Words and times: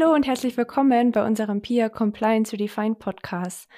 Hallo 0.00 0.14
und 0.14 0.26
herzlich 0.26 0.56
willkommen 0.56 1.12
bei 1.12 1.26
unserem 1.26 1.60
PIA 1.60 1.90
Compliance 1.90 2.52
Redefined 2.52 2.98
Podcast. 2.98 3.68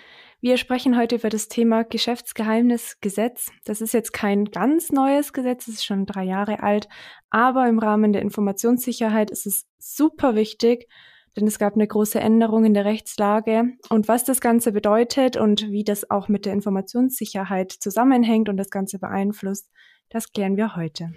Wir 0.40 0.56
sprechen 0.56 0.96
heute 0.96 1.16
über 1.16 1.30
das 1.30 1.48
Thema 1.48 1.82
Geschäftsgeheimnisgesetz. 1.82 3.50
Das 3.64 3.80
ist 3.80 3.92
jetzt 3.92 4.12
kein 4.12 4.44
ganz 4.44 4.92
neues 4.92 5.32
Gesetz, 5.32 5.66
es 5.66 5.74
ist 5.74 5.84
schon 5.84 6.06
drei 6.06 6.22
Jahre 6.22 6.62
alt, 6.62 6.88
aber 7.30 7.66
im 7.66 7.80
Rahmen 7.80 8.12
der 8.12 8.22
Informationssicherheit 8.22 9.32
ist 9.32 9.46
es 9.46 9.66
super 9.78 10.36
wichtig, 10.36 10.88
denn 11.36 11.46
es 11.46 11.58
gab 11.58 11.74
eine 11.74 11.88
große 11.88 12.20
Änderung 12.20 12.66
in 12.66 12.74
der 12.74 12.84
Rechtslage. 12.84 13.72
Und 13.88 14.06
was 14.06 14.22
das 14.22 14.40
Ganze 14.40 14.70
bedeutet 14.70 15.36
und 15.36 15.70
wie 15.70 15.82
das 15.82 16.08
auch 16.08 16.28
mit 16.28 16.46
der 16.46 16.52
Informationssicherheit 16.52 17.72
zusammenhängt 17.72 18.48
und 18.48 18.58
das 18.58 18.70
Ganze 18.70 19.00
beeinflusst, 19.00 19.70
das 20.08 20.30
klären 20.32 20.56
wir 20.56 20.76
heute. 20.76 21.10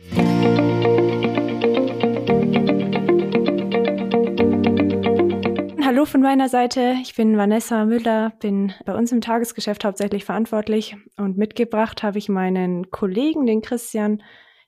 Hallo 5.95 6.04
von 6.04 6.20
meiner 6.20 6.49
Seite. 6.49 6.98
Ich 7.02 7.16
bin 7.16 7.38
Vanessa 7.38 7.85
Müller, 7.85 8.34
bin 8.41 8.73
bei 8.84 8.94
uns 8.94 9.13
im 9.13 9.22
Tagesgeschäft 9.22 9.85
hauptsächlich 9.85 10.26
verantwortlich 10.26 10.98
und 11.16 11.38
mitgebracht 11.38 12.04
habe 12.04 12.18
ich 12.18 12.27
meinen 12.27 12.91
Kollegen, 12.91 13.45
den 13.45 13.62
Christian. 13.62 14.21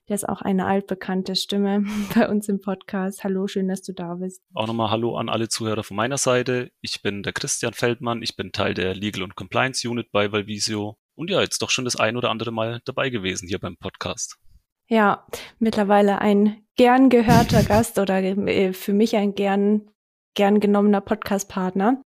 Der 0.08 0.14
ist 0.14 0.26
auch 0.26 0.40
eine 0.40 0.64
altbekannte 0.64 1.36
Stimme 1.36 1.84
bei 2.14 2.30
uns 2.30 2.48
im 2.48 2.62
Podcast. 2.62 3.24
Hallo, 3.24 3.46
schön, 3.46 3.68
dass 3.68 3.82
du 3.82 3.92
da 3.92 4.14
bist. 4.14 4.40
Auch 4.54 4.66
nochmal 4.66 4.90
Hallo 4.90 5.18
an 5.18 5.28
alle 5.28 5.50
Zuhörer 5.50 5.84
von 5.84 5.98
meiner 5.98 6.16
Seite. 6.16 6.70
Ich 6.80 7.02
bin 7.02 7.22
der 7.22 7.34
Christian 7.34 7.74
Feldmann. 7.74 8.22
Ich 8.22 8.34
bin 8.34 8.50
Teil 8.50 8.72
der 8.72 8.94
Legal 8.94 9.22
und 9.22 9.36
Compliance 9.36 9.86
Unit 9.86 10.10
bei 10.10 10.32
Valvisio. 10.32 10.96
Und 11.14 11.28
ja, 11.28 11.42
jetzt 11.42 11.60
doch 11.60 11.68
schon 11.68 11.84
das 11.84 11.96
ein 11.96 12.16
oder 12.16 12.30
andere 12.30 12.52
Mal 12.52 12.80
dabei 12.86 13.10
gewesen 13.10 13.48
hier 13.48 13.58
beim 13.58 13.76
Podcast. 13.76 14.38
Ja, 14.86 15.26
mittlerweile 15.58 16.22
ein 16.22 16.62
gern 16.76 17.10
gehörter 17.10 17.62
Gast 17.68 17.98
oder 17.98 18.16
äh, 18.22 18.72
für 18.72 18.94
mich 18.94 19.14
ein 19.14 19.34
gern 19.34 19.90
gern 20.38 20.60
genommener 20.60 21.00
Podcast-Partner. 21.00 22.00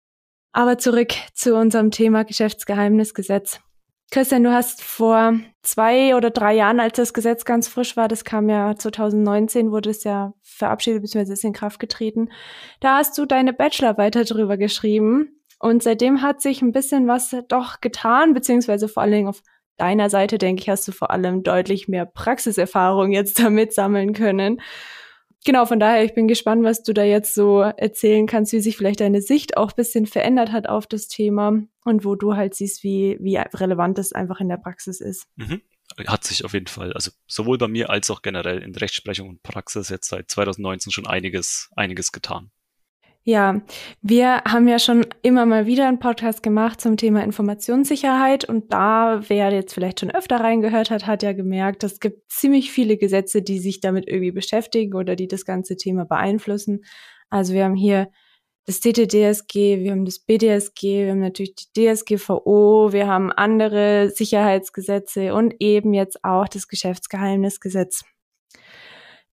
Aber 0.53 0.79
zurück 0.79 1.13
zu 1.35 1.57
unserem 1.57 1.91
Thema 1.91 2.23
Geschäftsgeheimnisgesetz. 2.23 3.61
Christian, 4.13 4.45
du 4.45 4.53
hast 4.53 4.85
vor 4.85 5.35
zwei 5.63 6.15
oder 6.15 6.31
drei 6.31 6.55
Jahren, 6.55 6.79
als 6.79 6.97
das 6.97 7.13
Gesetz 7.13 7.45
ganz 7.45 7.67
frisch 7.67 7.97
war, 7.97 8.07
das 8.07 8.25
kam 8.25 8.49
ja 8.49 8.77
2019, 8.77 9.73
wurde 9.73 9.91
es 9.91 10.05
ja 10.05 10.33
verabschiedet 10.43 11.03
bzw. 11.03 11.33
ist 11.33 11.45
in 11.45 11.53
Kraft 11.53 11.81
getreten, 11.81 12.31
da 12.79 12.99
hast 12.99 13.19
du 13.19 13.27
deine 13.27 13.53
Bachelorarbeit 13.53 14.15
darüber 14.15 14.57
geschrieben. 14.57 15.41
Und 15.59 15.83
seitdem 15.83 16.23
hat 16.23 16.41
sich 16.41 16.63
ein 16.63 16.73
bisschen 16.73 17.09
was 17.09 17.35
doch 17.49 17.81
getan, 17.81 18.33
beziehungsweise 18.33 18.87
vor 18.87 19.03
allen 19.03 19.13
Dingen 19.13 19.29
auf 19.29 19.43
deiner 19.77 20.09
Seite, 20.09 20.39
denke 20.39 20.63
ich, 20.63 20.71
hast 20.71 20.87
du 20.87 20.93
vor 20.93 21.11
allem 21.11 21.43
deutlich 21.43 21.89
mehr 21.89 22.07
Praxiserfahrung 22.07 23.11
jetzt 23.11 23.39
damit 23.45 23.73
sammeln 23.73 24.13
können 24.13 24.61
genau, 25.45 25.67
von 25.67 25.81
daher, 25.81 26.05
ich 26.05 26.15
bin 26.15 26.29
gespannt, 26.29 26.65
was 26.65 26.83
du 26.83 26.93
da 26.93 27.03
jetzt 27.03 27.35
so 27.35 27.61
erzählen 27.61 28.27
kannst, 28.27 28.53
wie 28.53 28.61
sich 28.61 28.77
vielleicht 28.77 29.01
deine 29.01 29.23
Sicht 29.23 29.57
auch 29.57 29.73
bisschen 29.73 30.07
verändert 30.07 30.53
hat 30.53 30.69
auf 30.69 30.87
das 30.87 31.09
Thema 31.09 31.63
und 31.85 32.05
wo 32.05 32.15
du 32.15 32.37
halt 32.37 32.55
siehst, 32.55 32.83
wie, 32.83 33.17
wie 33.21 33.37
relevant 33.37 33.99
das 33.99 34.13
einfach 34.13 34.41
in 34.41 34.49
der 34.49 34.59
Praxis 34.59 35.01
ist. 35.01 35.27
Mhm. 35.37 35.63
Hat 36.07 36.25
sich 36.25 36.45
auf 36.45 36.53
jeden 36.53 36.69
Fall, 36.69 36.93
also 36.93 37.11
sowohl 37.27 37.59
bei 37.59 37.69
mir 37.69 37.91
als 37.91 38.11
auch 38.11 38.23
generell 38.23 38.63
in 38.63 38.75
Rechtsprechung 38.75 39.29
und 39.29 39.43
Praxis 39.43 39.89
jetzt 39.89 40.09
seit 40.09 40.31
2019 40.31 40.93
schon 40.93 41.07
einiges, 41.07 41.69
einiges 41.75 42.13
getan. 42.13 42.53
Ja, 43.25 43.61
wir 44.01 44.43
haben 44.49 44.67
ja 44.67 44.79
schon 44.79 45.07
immer 45.21 45.45
mal 45.45 45.67
wieder 45.67 45.87
einen 45.87 45.99
Podcast 45.99 46.43
gemacht 46.43 46.81
zum 46.81 46.97
Thema 46.97 47.23
Informationssicherheit 47.23 48.47
und 48.47 48.73
da, 48.73 49.21
wer 49.29 49.53
jetzt 49.53 49.75
vielleicht 49.75 50.01
schon 50.01 50.11
öfter 50.11 50.41
reingehört 50.41 50.91
hat, 50.91 51.07
hat 51.07 51.23
ja 51.23 51.35
gemerkt, 51.35 51.85
es 51.85 52.01
gibt 52.01 52.33
ziemlich 52.33 52.73
viele 52.73 52.97
Gesetze, 52.97 53.43
die 53.43 53.59
sich 53.59 53.81
damit 53.81 54.09
irgendwie 54.09 54.33
beschäftigen 54.33 54.95
oder 54.95 55.17
die 55.17 55.29
das 55.29 55.45
ganze 55.45 55.77
Thema 55.77 56.07
beeinflussen. 56.07 56.83
Also 57.29 57.53
wir 57.53 57.65
haben 57.65 57.77
hier 57.77 58.09
das 58.65 58.81
TTDSG, 58.81 59.81
wir 59.81 59.91
haben 59.93 60.07
das 60.07 60.21
BDSG, 60.21 61.05
wir 61.05 61.11
haben 61.11 61.21
natürlich 61.21 61.57
die 61.57 61.73
DSGVO, 61.75 62.93
wir 62.93 63.07
haben 63.07 63.33
andere 63.33 64.11
Sicherheitsgesetze 64.11 65.35
und 65.35 65.57
eben 65.59 65.93
jetzt 65.93 66.25
auch 66.25 66.49
das 66.49 66.69
Geschäftsgeheimnisgesetz. 66.69 68.03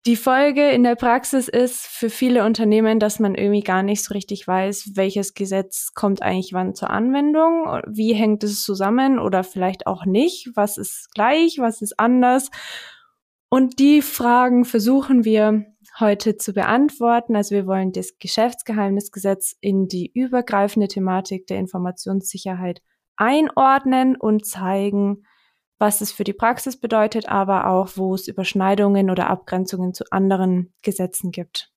Die 0.07 0.15
Folge 0.15 0.69
in 0.69 0.83
der 0.83 0.95
Praxis 0.95 1.47
ist 1.47 1.87
für 1.87 2.11
viele 2.11 2.45
Unternehmen, 2.45 2.99
dass 2.99 3.19
man 3.19 3.33
irgendwie 3.33 3.63
gar 3.63 3.81
nicht 3.81 4.03
so 4.03 4.13
richtig 4.13 4.47
weiß, 4.47 4.91
welches 4.93 5.33
Gesetz 5.33 5.93
kommt 5.95 6.21
eigentlich 6.21 6.53
wann 6.53 6.75
zur 6.75 6.91
Anwendung, 6.91 7.81
wie 7.87 8.13
hängt 8.13 8.43
es 8.43 8.63
zusammen 8.63 9.17
oder 9.17 9.43
vielleicht 9.43 9.87
auch 9.87 10.05
nicht, 10.05 10.51
was 10.53 10.77
ist 10.77 11.11
gleich, 11.15 11.57
was 11.57 11.81
ist 11.81 11.99
anders. 11.99 12.51
Und 13.49 13.79
die 13.79 14.03
Fragen 14.03 14.63
versuchen 14.63 15.25
wir 15.25 15.65
heute 15.99 16.37
zu 16.37 16.53
beantworten. 16.53 17.35
Also 17.35 17.55
wir 17.55 17.65
wollen 17.65 17.91
das 17.91 18.19
Geschäftsgeheimnisgesetz 18.19 19.55
in 19.59 19.87
die 19.87 20.11
übergreifende 20.13 20.87
Thematik 20.87 21.47
der 21.47 21.57
Informationssicherheit 21.57 22.83
einordnen 23.17 24.15
und 24.17 24.45
zeigen, 24.45 25.23
was 25.77 26.01
es 26.01 26.11
für 26.11 26.23
die 26.23 26.33
Praxis 26.33 26.79
bedeutet, 26.79 27.27
aber 27.27 27.67
auch, 27.67 27.89
wo 27.95 28.15
es 28.15 28.27
Überschneidungen 28.27 29.09
oder 29.09 29.29
Abgrenzungen 29.29 29.93
zu 29.93 30.05
anderen 30.11 30.73
Gesetzen 30.81 31.31
gibt. 31.31 31.71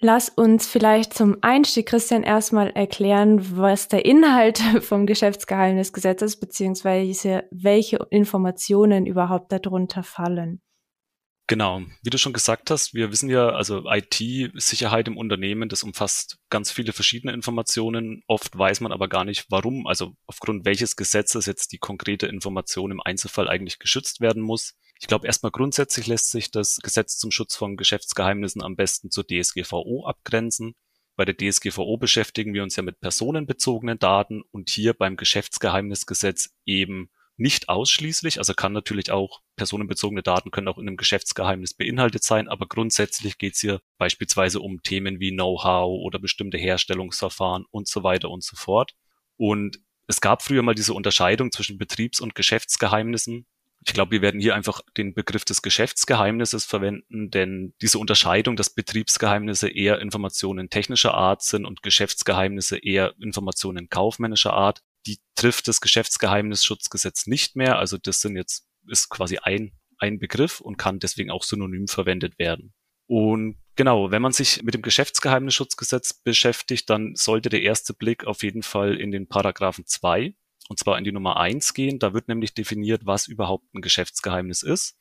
Lass 0.00 0.28
uns 0.28 0.66
vielleicht 0.66 1.14
zum 1.14 1.38
Einstieg, 1.40 1.86
Christian, 1.86 2.24
erstmal 2.24 2.70
erklären, 2.70 3.56
was 3.56 3.88
der 3.88 4.04
Inhalt 4.04 4.58
vom 4.82 5.06
Geschäftsgeheimnisgesetz 5.06 6.20
ist, 6.22 6.40
beziehungsweise 6.40 7.44
welche 7.50 8.06
Informationen 8.10 9.06
überhaupt 9.06 9.50
darunter 9.52 10.02
fallen. 10.02 10.60
Genau, 11.46 11.82
wie 12.02 12.08
du 12.08 12.16
schon 12.16 12.32
gesagt 12.32 12.70
hast, 12.70 12.94
wir 12.94 13.12
wissen 13.12 13.28
ja, 13.28 13.50
also 13.50 13.84
IT-Sicherheit 13.86 15.08
im 15.08 15.18
Unternehmen, 15.18 15.68
das 15.68 15.82
umfasst 15.82 16.38
ganz 16.48 16.72
viele 16.72 16.94
verschiedene 16.94 17.34
Informationen. 17.34 18.22
Oft 18.26 18.56
weiß 18.56 18.80
man 18.80 18.92
aber 18.92 19.08
gar 19.08 19.26
nicht, 19.26 19.44
warum, 19.50 19.86
also 19.86 20.16
aufgrund 20.26 20.64
welches 20.64 20.96
Gesetzes 20.96 21.44
jetzt 21.44 21.72
die 21.72 21.78
konkrete 21.78 22.26
Information 22.28 22.92
im 22.92 23.02
Einzelfall 23.02 23.50
eigentlich 23.50 23.78
geschützt 23.78 24.22
werden 24.22 24.42
muss. 24.42 24.74
Ich 24.98 25.06
glaube, 25.06 25.26
erstmal 25.26 25.52
grundsätzlich 25.52 26.06
lässt 26.06 26.30
sich 26.30 26.50
das 26.50 26.78
Gesetz 26.78 27.18
zum 27.18 27.30
Schutz 27.30 27.54
von 27.54 27.76
Geschäftsgeheimnissen 27.76 28.62
am 28.62 28.74
besten 28.74 29.10
zur 29.10 29.26
DSGVO 29.26 30.06
abgrenzen. 30.06 30.74
Bei 31.14 31.26
der 31.26 31.36
DSGVO 31.36 31.98
beschäftigen 31.98 32.54
wir 32.54 32.62
uns 32.62 32.76
ja 32.76 32.82
mit 32.82 33.00
personenbezogenen 33.00 33.98
Daten 33.98 34.42
und 34.50 34.70
hier 34.70 34.94
beim 34.94 35.16
Geschäftsgeheimnisgesetz 35.16 36.54
eben 36.64 37.10
nicht 37.36 37.68
ausschließlich, 37.68 38.38
also 38.38 38.54
kann 38.54 38.72
natürlich 38.72 39.10
auch 39.10 39.40
personenbezogene 39.56 40.22
Daten 40.22 40.50
können 40.50 40.68
auch 40.68 40.78
in 40.78 40.86
einem 40.86 40.96
Geschäftsgeheimnis 40.96 41.74
beinhaltet 41.74 42.22
sein, 42.22 42.48
aber 42.48 42.66
grundsätzlich 42.66 43.38
geht 43.38 43.54
es 43.54 43.60
hier 43.60 43.80
beispielsweise 43.98 44.60
um 44.60 44.82
Themen 44.82 45.18
wie 45.20 45.32
Know-how 45.32 46.00
oder 46.00 46.18
bestimmte 46.18 46.58
Herstellungsverfahren 46.58 47.64
und 47.70 47.88
so 47.88 48.02
weiter 48.04 48.30
und 48.30 48.44
so 48.44 48.56
fort. 48.56 48.92
Und 49.36 49.80
es 50.06 50.20
gab 50.20 50.42
früher 50.42 50.62
mal 50.62 50.74
diese 50.74 50.94
Unterscheidung 50.94 51.50
zwischen 51.50 51.78
Betriebs- 51.78 52.20
und 52.20 52.34
Geschäftsgeheimnissen. 52.34 53.46
Ich 53.86 53.92
glaube, 53.92 54.12
wir 54.12 54.22
werden 54.22 54.40
hier 54.40 54.54
einfach 54.54 54.80
den 54.96 55.12
Begriff 55.12 55.44
des 55.44 55.60
Geschäftsgeheimnisses 55.60 56.64
verwenden, 56.64 57.30
denn 57.30 57.74
diese 57.82 57.98
Unterscheidung, 57.98 58.56
dass 58.56 58.70
Betriebsgeheimnisse 58.70 59.68
eher 59.68 60.00
Informationen 60.00 60.70
technischer 60.70 61.14
Art 61.14 61.42
sind 61.42 61.66
und 61.66 61.82
Geschäftsgeheimnisse 61.82 62.78
eher 62.78 63.14
Informationen 63.20 63.88
kaufmännischer 63.88 64.52
Art, 64.52 64.82
die 65.06 65.18
trifft 65.34 65.68
das 65.68 65.80
Geschäftsgeheimnisschutzgesetz 65.80 67.26
nicht 67.26 67.56
mehr. 67.56 67.78
Also 67.78 67.98
das 67.98 68.20
sind 68.20 68.36
jetzt, 68.36 68.66
ist 68.88 69.08
quasi 69.08 69.38
ein, 69.38 69.72
ein 69.98 70.18
Begriff 70.18 70.60
und 70.60 70.76
kann 70.76 70.98
deswegen 70.98 71.30
auch 71.30 71.42
synonym 71.42 71.88
verwendet 71.88 72.38
werden. 72.38 72.74
Und 73.06 73.56
genau, 73.76 74.10
wenn 74.10 74.22
man 74.22 74.32
sich 74.32 74.62
mit 74.62 74.74
dem 74.74 74.82
Geschäftsgeheimnisschutzgesetz 74.82 76.14
beschäftigt, 76.14 76.88
dann 76.88 77.14
sollte 77.16 77.50
der 77.50 77.62
erste 77.62 77.92
Blick 77.92 78.24
auf 78.24 78.42
jeden 78.42 78.62
Fall 78.62 78.96
in 78.96 79.10
den 79.10 79.28
Paragraphen 79.28 79.86
2 79.86 80.34
und 80.68 80.78
zwar 80.78 80.96
in 80.96 81.04
die 81.04 81.12
Nummer 81.12 81.38
1 81.38 81.74
gehen. 81.74 81.98
Da 81.98 82.14
wird 82.14 82.28
nämlich 82.28 82.54
definiert, 82.54 83.04
was 83.04 83.28
überhaupt 83.28 83.74
ein 83.74 83.82
Geschäftsgeheimnis 83.82 84.62
ist. 84.62 84.96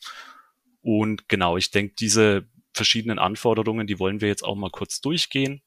Und 0.81 1.29
genau, 1.29 1.55
ich 1.55 1.71
denke, 1.71 1.95
diese 1.97 2.49
verschiedenen 2.73 3.19
Anforderungen, 3.19 3.87
die 3.87 3.99
wollen 3.99 4.19
wir 4.19 4.27
jetzt 4.27 4.43
auch 4.43 4.55
mal 4.55 4.71
kurz 4.71 4.99
durchgehen 4.99 5.61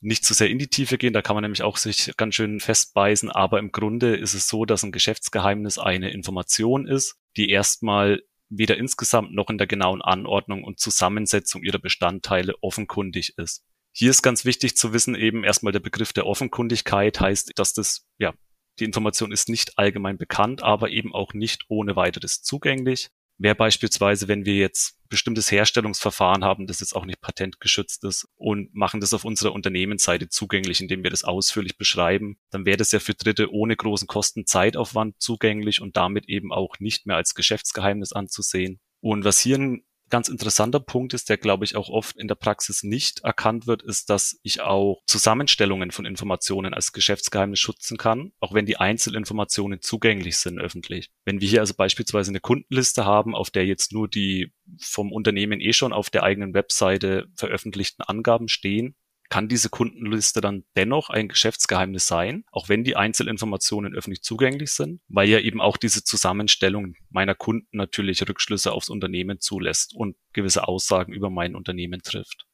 nicht 0.00 0.24
zu 0.24 0.34
sehr 0.34 0.48
in 0.48 0.58
die 0.58 0.68
Tiefe 0.68 0.98
gehen, 0.98 1.12
da 1.12 1.22
kann 1.22 1.34
man 1.34 1.42
nämlich 1.42 1.62
auch 1.62 1.76
sich 1.76 2.12
ganz 2.16 2.34
schön 2.34 2.60
festbeißen, 2.60 3.30
aber 3.30 3.58
im 3.58 3.72
Grunde 3.72 4.16
ist 4.16 4.34
es 4.34 4.48
so, 4.48 4.64
dass 4.64 4.84
ein 4.84 4.92
Geschäftsgeheimnis 4.92 5.78
eine 5.78 6.10
Information 6.10 6.86
ist, 6.86 7.16
die 7.36 7.50
erstmal 7.50 8.22
weder 8.48 8.76
insgesamt 8.76 9.32
noch 9.32 9.50
in 9.50 9.58
der 9.58 9.66
genauen 9.66 10.00
Anordnung 10.00 10.64
und 10.64 10.80
Zusammensetzung 10.80 11.62
ihrer 11.62 11.78
Bestandteile 11.78 12.54
offenkundig 12.62 13.36
ist. 13.36 13.64
Hier 13.92 14.10
ist 14.10 14.22
ganz 14.22 14.44
wichtig 14.44 14.76
zu 14.76 14.92
wissen, 14.92 15.14
eben 15.14 15.44
erstmal 15.44 15.72
der 15.72 15.80
Begriff 15.80 16.12
der 16.12 16.26
Offenkundigkeit 16.26 17.20
heißt, 17.20 17.52
dass 17.56 17.74
das, 17.74 18.06
ja, 18.18 18.32
die 18.78 18.84
Information 18.84 19.32
ist 19.32 19.48
nicht 19.48 19.76
allgemein 19.78 20.18
bekannt, 20.18 20.62
aber 20.62 20.90
eben 20.90 21.12
auch 21.12 21.34
nicht 21.34 21.64
ohne 21.68 21.96
weiteres 21.96 22.42
zugänglich. 22.42 23.08
Wäre 23.38 23.56
beispielsweise, 23.56 24.28
wenn 24.28 24.44
wir 24.44 24.54
jetzt 24.54 24.97
bestimmtes 25.08 25.50
Herstellungsverfahren 25.50 26.44
haben, 26.44 26.66
das 26.66 26.80
jetzt 26.80 26.94
auch 26.94 27.04
nicht 27.04 27.20
patentgeschützt 27.20 28.04
ist 28.04 28.28
und 28.36 28.74
machen 28.74 29.00
das 29.00 29.14
auf 29.14 29.24
unserer 29.24 29.52
Unternehmensseite 29.52 30.28
zugänglich, 30.28 30.80
indem 30.80 31.02
wir 31.02 31.10
das 31.10 31.24
ausführlich 31.24 31.76
beschreiben, 31.76 32.38
dann 32.50 32.66
wäre 32.66 32.76
das 32.76 32.92
ja 32.92 33.00
für 33.00 33.14
Dritte 33.14 33.52
ohne 33.52 33.76
großen 33.76 34.06
Kosten 34.06 34.46
Zeitaufwand 34.46 35.16
zugänglich 35.18 35.80
und 35.80 35.96
damit 35.96 36.28
eben 36.28 36.52
auch 36.52 36.78
nicht 36.78 37.06
mehr 37.06 37.16
als 37.16 37.34
Geschäftsgeheimnis 37.34 38.12
anzusehen. 38.12 38.80
Und 39.00 39.24
was 39.24 39.38
hier 39.38 39.58
ein 39.58 39.84
ganz 40.08 40.28
interessanter 40.28 40.80
Punkt 40.80 41.14
ist, 41.14 41.28
der 41.28 41.38
glaube 41.38 41.64
ich 41.64 41.76
auch 41.76 41.88
oft 41.88 42.16
in 42.16 42.28
der 42.28 42.34
Praxis 42.34 42.82
nicht 42.82 43.20
erkannt 43.20 43.66
wird, 43.66 43.82
ist, 43.82 44.10
dass 44.10 44.38
ich 44.42 44.60
auch 44.60 45.02
Zusammenstellungen 45.06 45.90
von 45.90 46.04
Informationen 46.04 46.74
als 46.74 46.92
Geschäftsgeheimnis 46.92 47.58
schützen 47.58 47.96
kann, 47.96 48.32
auch 48.40 48.54
wenn 48.54 48.66
die 48.66 48.76
Einzelinformationen 48.76 49.80
zugänglich 49.80 50.36
sind 50.36 50.58
öffentlich. 50.58 51.10
Wenn 51.24 51.40
wir 51.40 51.48
hier 51.48 51.60
also 51.60 51.74
beispielsweise 51.74 52.30
eine 52.30 52.40
Kundenliste 52.40 53.04
haben, 53.04 53.34
auf 53.34 53.50
der 53.50 53.66
jetzt 53.66 53.92
nur 53.92 54.08
die 54.08 54.52
vom 54.80 55.12
Unternehmen 55.12 55.60
eh 55.60 55.72
schon 55.72 55.92
auf 55.92 56.10
der 56.10 56.22
eigenen 56.22 56.54
Webseite 56.54 57.26
veröffentlichten 57.34 58.02
Angaben 58.02 58.48
stehen, 58.48 58.94
kann 59.28 59.48
diese 59.48 59.68
Kundenliste 59.68 60.40
dann 60.40 60.64
dennoch 60.76 61.10
ein 61.10 61.28
Geschäftsgeheimnis 61.28 62.06
sein, 62.06 62.44
auch 62.50 62.68
wenn 62.68 62.84
die 62.84 62.96
Einzelinformationen 62.96 63.94
öffentlich 63.94 64.22
zugänglich 64.22 64.72
sind, 64.72 65.00
weil 65.08 65.28
ja 65.28 65.38
eben 65.38 65.60
auch 65.60 65.76
diese 65.76 66.02
Zusammenstellung 66.02 66.94
meiner 67.10 67.34
Kunden 67.34 67.76
natürlich 67.76 68.26
Rückschlüsse 68.26 68.72
aufs 68.72 68.88
Unternehmen 68.88 69.40
zulässt 69.40 69.94
und 69.94 70.16
gewisse 70.32 70.66
Aussagen 70.66 71.12
über 71.12 71.30
mein 71.30 71.54
Unternehmen 71.54 72.02
trifft. 72.02 72.46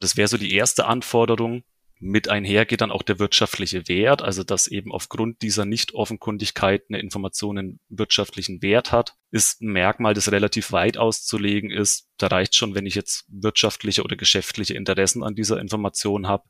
Das 0.00 0.16
wäre 0.16 0.28
so 0.28 0.36
die 0.36 0.54
erste 0.54 0.86
Anforderung, 0.86 1.62
mit 2.04 2.28
einher 2.28 2.66
geht 2.66 2.80
dann 2.80 2.90
auch 2.90 3.02
der 3.02 3.20
wirtschaftliche 3.20 3.86
Wert, 3.86 4.22
also 4.22 4.42
dass 4.42 4.66
eben 4.66 4.90
aufgrund 4.90 5.40
dieser 5.40 5.64
Nicht-Offenkundigkeit 5.64 6.82
eine 6.88 6.98
Information 6.98 7.58
einen 7.58 7.80
wirtschaftlichen 7.88 8.60
Wert 8.60 8.90
hat, 8.90 9.14
ist 9.30 9.62
ein 9.62 9.68
Merkmal, 9.68 10.12
das 10.12 10.32
relativ 10.32 10.72
weit 10.72 10.98
auszulegen 10.98 11.70
ist. 11.70 12.08
Da 12.18 12.26
reicht 12.26 12.56
schon, 12.56 12.74
wenn 12.74 12.86
ich 12.86 12.96
jetzt 12.96 13.24
wirtschaftliche 13.28 14.02
oder 14.02 14.16
geschäftliche 14.16 14.74
Interessen 14.74 15.22
an 15.22 15.36
dieser 15.36 15.60
Information 15.60 16.26
habe 16.26 16.42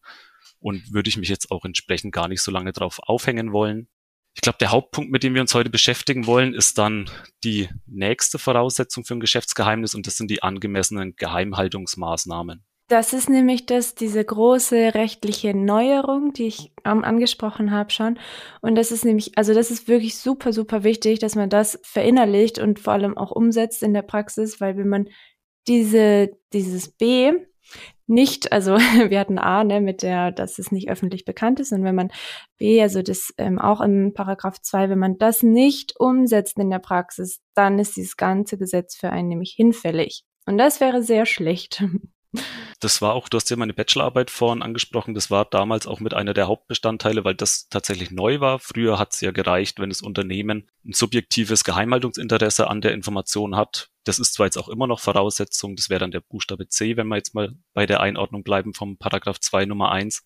und 0.58 0.90
würde 0.90 1.10
ich 1.10 1.18
mich 1.18 1.28
jetzt 1.28 1.50
auch 1.50 1.66
entsprechend 1.66 2.14
gar 2.14 2.28
nicht 2.28 2.40
so 2.40 2.50
lange 2.50 2.72
drauf 2.72 2.98
aufhängen 3.02 3.52
wollen. 3.52 3.88
Ich 4.34 4.40
glaube, 4.40 4.56
der 4.58 4.70
Hauptpunkt, 4.70 5.12
mit 5.12 5.22
dem 5.22 5.34
wir 5.34 5.42
uns 5.42 5.54
heute 5.54 5.68
beschäftigen 5.68 6.26
wollen, 6.26 6.54
ist 6.54 6.78
dann 6.78 7.10
die 7.44 7.68
nächste 7.84 8.38
Voraussetzung 8.38 9.04
für 9.04 9.12
ein 9.12 9.20
Geschäftsgeheimnis 9.20 9.94
und 9.94 10.06
das 10.06 10.16
sind 10.16 10.30
die 10.30 10.42
angemessenen 10.42 11.14
Geheimhaltungsmaßnahmen. 11.14 12.64
Das 12.92 13.14
ist 13.14 13.30
nämlich 13.30 13.64
das, 13.64 13.94
diese 13.94 14.22
große 14.22 14.92
rechtliche 14.92 15.56
Neuerung, 15.56 16.34
die 16.34 16.48
ich 16.48 16.74
ähm, 16.84 17.04
angesprochen 17.04 17.70
habe 17.70 17.88
schon. 17.88 18.18
Und 18.60 18.74
das 18.74 18.92
ist 18.92 19.06
nämlich, 19.06 19.38
also 19.38 19.54
das 19.54 19.70
ist 19.70 19.88
wirklich 19.88 20.18
super, 20.18 20.52
super 20.52 20.84
wichtig, 20.84 21.18
dass 21.18 21.34
man 21.34 21.48
das 21.48 21.80
verinnerlicht 21.84 22.58
und 22.58 22.78
vor 22.78 22.92
allem 22.92 23.16
auch 23.16 23.30
umsetzt 23.30 23.82
in 23.82 23.94
der 23.94 24.02
Praxis, 24.02 24.60
weil 24.60 24.76
wenn 24.76 24.90
man 24.90 25.08
diese, 25.66 26.36
dieses 26.52 26.90
B 26.90 27.32
nicht, 28.06 28.52
also 28.52 28.76
wir 29.08 29.18
hatten 29.18 29.38
A, 29.38 29.64
ne, 29.64 29.80
mit 29.80 30.02
der, 30.02 30.30
dass 30.30 30.58
es 30.58 30.70
nicht 30.70 30.90
öffentlich 30.90 31.24
bekannt 31.24 31.60
ist, 31.60 31.72
und 31.72 31.84
wenn 31.84 31.94
man 31.94 32.12
B, 32.58 32.82
also 32.82 33.00
das 33.00 33.32
ähm, 33.38 33.58
auch 33.58 33.80
in 33.80 34.12
Paragraph 34.12 34.60
2, 34.60 34.90
wenn 34.90 34.98
man 34.98 35.16
das 35.16 35.42
nicht 35.42 35.98
umsetzt 35.98 36.58
in 36.58 36.68
der 36.68 36.78
Praxis, 36.78 37.40
dann 37.54 37.78
ist 37.78 37.96
dieses 37.96 38.18
ganze 38.18 38.58
Gesetz 38.58 38.96
für 38.96 39.08
einen 39.08 39.28
nämlich 39.28 39.54
hinfällig. 39.56 40.24
Und 40.44 40.58
das 40.58 40.82
wäre 40.82 41.02
sehr 41.02 41.24
schlecht. 41.24 41.82
Das 42.80 43.02
war 43.02 43.12
auch, 43.12 43.28
du 43.28 43.36
hast 43.36 43.50
ja 43.50 43.56
meine 43.56 43.74
Bachelorarbeit 43.74 44.30
vorhin 44.30 44.62
angesprochen, 44.62 45.14
das 45.14 45.30
war 45.30 45.44
damals 45.44 45.86
auch 45.86 46.00
mit 46.00 46.14
einer 46.14 46.34
der 46.34 46.48
Hauptbestandteile, 46.48 47.24
weil 47.24 47.34
das 47.34 47.68
tatsächlich 47.68 48.10
neu 48.10 48.40
war. 48.40 48.58
Früher 48.58 48.98
hat 48.98 49.12
es 49.12 49.20
ja 49.20 49.30
gereicht, 49.30 49.78
wenn 49.78 49.90
das 49.90 50.02
Unternehmen 50.02 50.68
ein 50.84 50.92
subjektives 50.92 51.62
Geheimhaltungsinteresse 51.64 52.68
an 52.68 52.80
der 52.80 52.92
Information 52.92 53.54
hat. 53.54 53.90
Das 54.04 54.18
ist 54.18 54.34
zwar 54.34 54.46
jetzt 54.46 54.56
auch 54.56 54.68
immer 54.68 54.86
noch 54.86 55.00
Voraussetzung, 55.00 55.76
das 55.76 55.90
wäre 55.90 56.00
dann 56.00 56.10
der 56.10 56.20
Buchstabe 56.20 56.68
C, 56.68 56.96
wenn 56.96 57.06
wir 57.08 57.16
jetzt 57.16 57.34
mal 57.34 57.54
bei 57.74 57.86
der 57.86 58.00
Einordnung 58.00 58.42
bleiben 58.42 58.74
vom 58.74 58.96
Paragraph 58.96 59.38
2 59.38 59.66
Nummer 59.66 59.92
1. 59.92 60.24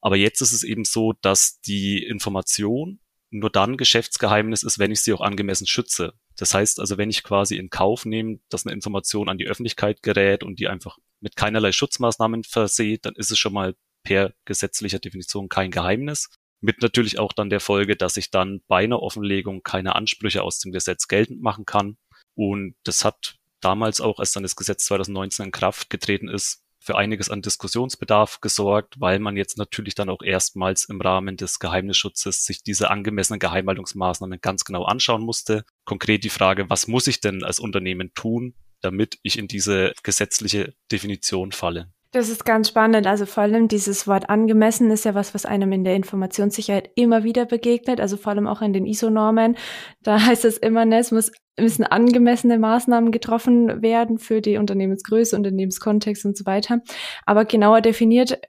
Aber 0.00 0.16
jetzt 0.16 0.40
ist 0.40 0.52
es 0.52 0.64
eben 0.64 0.84
so, 0.84 1.14
dass 1.22 1.60
die 1.60 2.02
Information 2.04 3.00
nur 3.30 3.50
dann 3.50 3.76
Geschäftsgeheimnis 3.76 4.62
ist, 4.62 4.78
wenn 4.78 4.90
ich 4.90 5.02
sie 5.02 5.12
auch 5.12 5.20
angemessen 5.20 5.66
schütze. 5.66 6.14
Das 6.36 6.54
heißt 6.54 6.80
also, 6.80 6.98
wenn 6.98 7.10
ich 7.10 7.22
quasi 7.22 7.56
in 7.56 7.70
Kauf 7.70 8.04
nehme, 8.04 8.38
dass 8.48 8.64
eine 8.64 8.74
Information 8.74 9.28
an 9.28 9.38
die 9.38 9.46
Öffentlichkeit 9.46 10.02
gerät 10.02 10.44
und 10.44 10.58
die 10.58 10.68
einfach 10.68 10.98
mit 11.20 11.36
keinerlei 11.36 11.72
Schutzmaßnahmen 11.72 12.44
versehe, 12.44 12.98
dann 12.98 13.14
ist 13.14 13.30
es 13.30 13.38
schon 13.38 13.52
mal 13.52 13.74
per 14.02 14.32
gesetzlicher 14.44 14.98
Definition 14.98 15.48
kein 15.48 15.70
Geheimnis. 15.70 16.30
Mit 16.60 16.82
natürlich 16.82 17.18
auch 17.18 17.32
dann 17.32 17.50
der 17.50 17.60
Folge, 17.60 17.96
dass 17.96 18.16
ich 18.16 18.30
dann 18.30 18.60
bei 18.66 18.84
einer 18.84 19.00
Offenlegung 19.00 19.62
keine 19.62 19.94
Ansprüche 19.94 20.42
aus 20.42 20.58
dem 20.58 20.72
Gesetz 20.72 21.06
geltend 21.06 21.40
machen 21.40 21.66
kann. 21.66 21.96
Und 22.34 22.74
das 22.84 23.04
hat 23.04 23.36
damals 23.60 24.00
auch, 24.00 24.18
als 24.18 24.32
dann 24.32 24.42
das 24.42 24.56
Gesetz 24.56 24.84
2019 24.86 25.46
in 25.46 25.52
Kraft 25.52 25.90
getreten 25.90 26.28
ist, 26.28 26.62
für 26.80 26.96
einiges 26.96 27.28
an 27.28 27.42
Diskussionsbedarf 27.42 28.40
gesorgt, 28.40 28.94
weil 28.98 29.18
man 29.18 29.36
jetzt 29.36 29.58
natürlich 29.58 29.94
dann 29.94 30.08
auch 30.08 30.22
erstmals 30.22 30.84
im 30.84 31.00
Rahmen 31.00 31.36
des 31.36 31.58
Geheimnisschutzes 31.58 32.44
sich 32.44 32.62
diese 32.62 32.90
angemessenen 32.90 33.40
Geheimhaltungsmaßnahmen 33.40 34.40
ganz 34.40 34.64
genau 34.64 34.84
anschauen 34.84 35.22
musste. 35.22 35.64
Konkret 35.84 36.24
die 36.24 36.30
Frage, 36.30 36.70
was 36.70 36.86
muss 36.86 37.06
ich 37.06 37.20
denn 37.20 37.44
als 37.44 37.58
Unternehmen 37.58 38.12
tun, 38.14 38.54
damit 38.80 39.18
ich 39.22 39.38
in 39.38 39.48
diese 39.48 39.92
gesetzliche 40.02 40.74
Definition 40.90 41.52
falle? 41.52 41.92
Das 42.12 42.30
ist 42.30 42.46
ganz 42.46 42.68
spannend. 42.68 43.06
Also 43.06 43.26
vor 43.26 43.42
allem 43.42 43.68
dieses 43.68 44.06
Wort 44.06 44.30
angemessen 44.30 44.90
ist 44.90 45.04
ja 45.04 45.14
was, 45.14 45.34
was 45.34 45.44
einem 45.44 45.72
in 45.72 45.84
der 45.84 45.94
Informationssicherheit 45.94 46.90
immer 46.94 47.22
wieder 47.22 47.44
begegnet. 47.44 48.00
Also 48.00 48.16
vor 48.16 48.32
allem 48.32 48.46
auch 48.46 48.62
in 48.62 48.72
den 48.72 48.86
ISO-Normen. 48.86 49.56
Da 50.02 50.20
heißt 50.26 50.46
es 50.46 50.56
immer, 50.56 50.86
ne, 50.86 50.98
es 51.00 51.10
muss, 51.10 51.30
müssen 51.58 51.84
angemessene 51.84 52.58
Maßnahmen 52.58 53.12
getroffen 53.12 53.82
werden 53.82 54.18
für 54.18 54.40
die 54.40 54.56
Unternehmensgröße, 54.56 55.36
Unternehmenskontext 55.36 56.24
und 56.24 56.36
so 56.36 56.46
weiter. 56.46 56.80
Aber 57.26 57.44
genauer 57.44 57.82
definiert, 57.82 58.40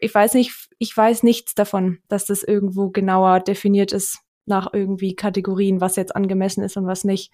ich 0.00 0.12
weiß 0.12 0.34
nicht, 0.34 0.68
ich 0.78 0.96
weiß 0.96 1.22
nichts 1.22 1.54
davon, 1.54 1.98
dass 2.08 2.26
das 2.26 2.42
irgendwo 2.42 2.90
genauer 2.90 3.38
definiert 3.38 3.92
ist 3.92 4.18
nach 4.46 4.72
irgendwie 4.72 5.14
Kategorien, 5.14 5.80
was 5.80 5.96
jetzt 5.96 6.14
angemessen 6.14 6.64
ist 6.64 6.76
und 6.76 6.86
was 6.86 7.04
nicht. 7.04 7.32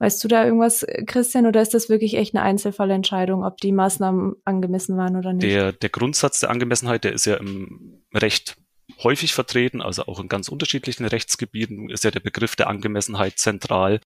Weißt 0.00 0.22
du 0.24 0.28
da 0.28 0.44
irgendwas, 0.44 0.84
Christian, 1.06 1.46
oder 1.46 1.62
ist 1.62 1.72
das 1.72 1.88
wirklich 1.88 2.14
echt 2.14 2.34
eine 2.34 2.42
Einzelfallentscheidung, 2.42 3.44
ob 3.44 3.58
die 3.58 3.72
Maßnahmen 3.72 4.34
angemessen 4.44 4.96
waren 4.96 5.16
oder 5.16 5.32
nicht? 5.32 5.44
Der, 5.44 5.72
der 5.72 5.88
Grundsatz 5.88 6.40
der 6.40 6.50
Angemessenheit, 6.50 7.04
der 7.04 7.12
ist 7.12 7.26
ja 7.26 7.36
im 7.36 8.02
Recht 8.12 8.56
häufig 9.02 9.32
vertreten, 9.32 9.80
also 9.80 10.06
auch 10.06 10.20
in 10.20 10.28
ganz 10.28 10.48
unterschiedlichen 10.48 11.04
Rechtsgebieten 11.04 11.90
ist 11.90 12.04
ja 12.04 12.10
der 12.10 12.20
Begriff 12.20 12.56
der 12.56 12.68
Angemessenheit 12.68 13.38
zentral. 13.38 14.00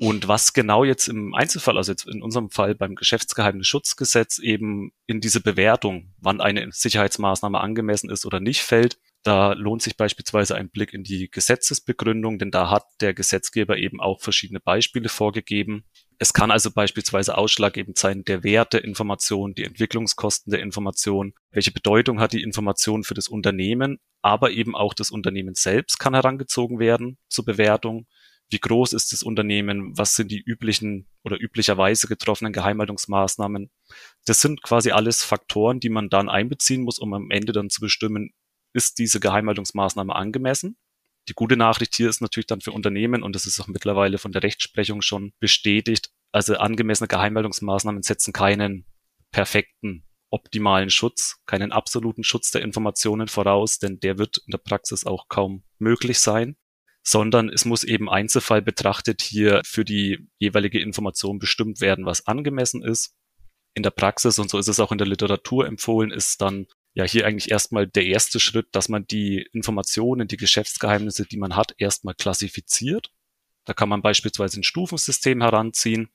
Und 0.00 0.26
was 0.26 0.54
genau 0.54 0.82
jetzt 0.82 1.08
im 1.08 1.34
Einzelfall, 1.34 1.76
also 1.76 1.92
jetzt 1.92 2.08
in 2.08 2.20
unserem 2.20 2.50
Fall 2.50 2.74
beim 2.74 2.96
Geschäftsgeheimnisschutzgesetz 2.96 4.40
eben 4.40 4.90
in 5.06 5.20
diese 5.20 5.40
Bewertung, 5.40 6.14
wann 6.18 6.40
eine 6.40 6.68
Sicherheitsmaßnahme 6.72 7.60
angemessen 7.60 8.10
ist 8.10 8.26
oder 8.26 8.40
nicht 8.40 8.62
fällt, 8.62 8.98
da 9.24 9.54
lohnt 9.54 9.80
sich 9.80 9.96
beispielsweise 9.96 10.54
ein 10.54 10.68
Blick 10.68 10.92
in 10.92 11.02
die 11.02 11.30
Gesetzesbegründung, 11.30 12.38
denn 12.38 12.50
da 12.50 12.70
hat 12.70 12.84
der 13.00 13.14
Gesetzgeber 13.14 13.78
eben 13.78 14.00
auch 14.00 14.20
verschiedene 14.20 14.60
Beispiele 14.60 15.08
vorgegeben. 15.08 15.84
Es 16.18 16.34
kann 16.34 16.50
also 16.50 16.70
beispielsweise 16.70 17.36
ausschlaggebend 17.36 17.98
sein, 17.98 18.24
der 18.24 18.44
Wert 18.44 18.74
der 18.74 18.84
Information, 18.84 19.54
die 19.54 19.64
Entwicklungskosten 19.64 20.50
der 20.50 20.60
Information, 20.60 21.32
welche 21.50 21.72
Bedeutung 21.72 22.20
hat 22.20 22.34
die 22.34 22.42
Information 22.42 23.02
für 23.02 23.14
das 23.14 23.26
Unternehmen, 23.26 23.98
aber 24.20 24.50
eben 24.50 24.76
auch 24.76 24.92
das 24.92 25.10
Unternehmen 25.10 25.54
selbst 25.54 25.98
kann 25.98 26.14
herangezogen 26.14 26.78
werden 26.78 27.16
zur 27.28 27.46
Bewertung. 27.46 28.06
Wie 28.50 28.60
groß 28.60 28.92
ist 28.92 29.12
das 29.14 29.22
Unternehmen? 29.22 29.96
Was 29.96 30.16
sind 30.16 30.30
die 30.30 30.40
üblichen 30.40 31.08
oder 31.24 31.40
üblicherweise 31.40 32.08
getroffenen 32.08 32.52
Geheimhaltungsmaßnahmen? 32.52 33.70
Das 34.26 34.42
sind 34.42 34.62
quasi 34.62 34.90
alles 34.90 35.24
Faktoren, 35.24 35.80
die 35.80 35.88
man 35.88 36.10
dann 36.10 36.28
einbeziehen 36.28 36.82
muss, 36.82 36.98
um 36.98 37.14
am 37.14 37.30
Ende 37.30 37.52
dann 37.52 37.70
zu 37.70 37.80
bestimmen, 37.80 38.34
ist 38.74 38.98
diese 38.98 39.20
Geheimhaltungsmaßnahme 39.20 40.14
angemessen? 40.14 40.76
Die 41.28 41.34
gute 41.34 41.56
Nachricht 41.56 41.94
hier 41.94 42.10
ist 42.10 42.20
natürlich 42.20 42.46
dann 42.46 42.60
für 42.60 42.72
Unternehmen, 42.72 43.22
und 43.22 43.34
das 43.34 43.46
ist 43.46 43.58
auch 43.60 43.68
mittlerweile 43.68 44.18
von 44.18 44.32
der 44.32 44.42
Rechtsprechung 44.42 45.00
schon 45.00 45.32
bestätigt, 45.40 46.10
also 46.32 46.56
angemessene 46.56 47.08
Geheimhaltungsmaßnahmen 47.08 48.02
setzen 48.02 48.32
keinen 48.32 48.84
perfekten, 49.30 50.04
optimalen 50.30 50.90
Schutz, 50.90 51.36
keinen 51.46 51.72
absoluten 51.72 52.24
Schutz 52.24 52.50
der 52.50 52.62
Informationen 52.62 53.28
voraus, 53.28 53.78
denn 53.78 54.00
der 54.00 54.18
wird 54.18 54.38
in 54.38 54.50
der 54.50 54.58
Praxis 54.58 55.06
auch 55.06 55.28
kaum 55.28 55.62
möglich 55.78 56.18
sein, 56.18 56.56
sondern 57.04 57.48
es 57.48 57.64
muss 57.64 57.84
eben 57.84 58.10
Einzelfall 58.10 58.60
betrachtet 58.60 59.22
hier 59.22 59.62
für 59.64 59.84
die 59.84 60.28
jeweilige 60.38 60.80
Information 60.80 61.38
bestimmt 61.38 61.80
werden, 61.80 62.04
was 62.04 62.26
angemessen 62.26 62.82
ist. 62.82 63.14
In 63.74 63.82
der 63.82 63.90
Praxis, 63.90 64.38
und 64.38 64.50
so 64.50 64.58
ist 64.58 64.68
es 64.68 64.80
auch 64.80 64.92
in 64.92 64.98
der 64.98 65.06
Literatur 65.06 65.66
empfohlen, 65.66 66.10
ist 66.10 66.40
dann 66.40 66.66
ja 66.94 67.04
hier 67.04 67.26
eigentlich 67.26 67.50
erstmal 67.50 67.86
der 67.86 68.06
erste 68.06 68.40
Schritt, 68.40 68.68
dass 68.72 68.88
man 68.88 69.06
die 69.06 69.48
Informationen, 69.52 70.28
die 70.28 70.36
Geschäftsgeheimnisse, 70.36 71.26
die 71.26 71.36
man 71.36 71.56
hat, 71.56 71.74
erstmal 71.78 72.14
klassifiziert. 72.14 73.10
Da 73.64 73.74
kann 73.74 73.88
man 73.88 74.02
beispielsweise 74.02 74.60
ein 74.60 74.64
Stufensystem 74.64 75.42
heranziehen, 75.42 76.08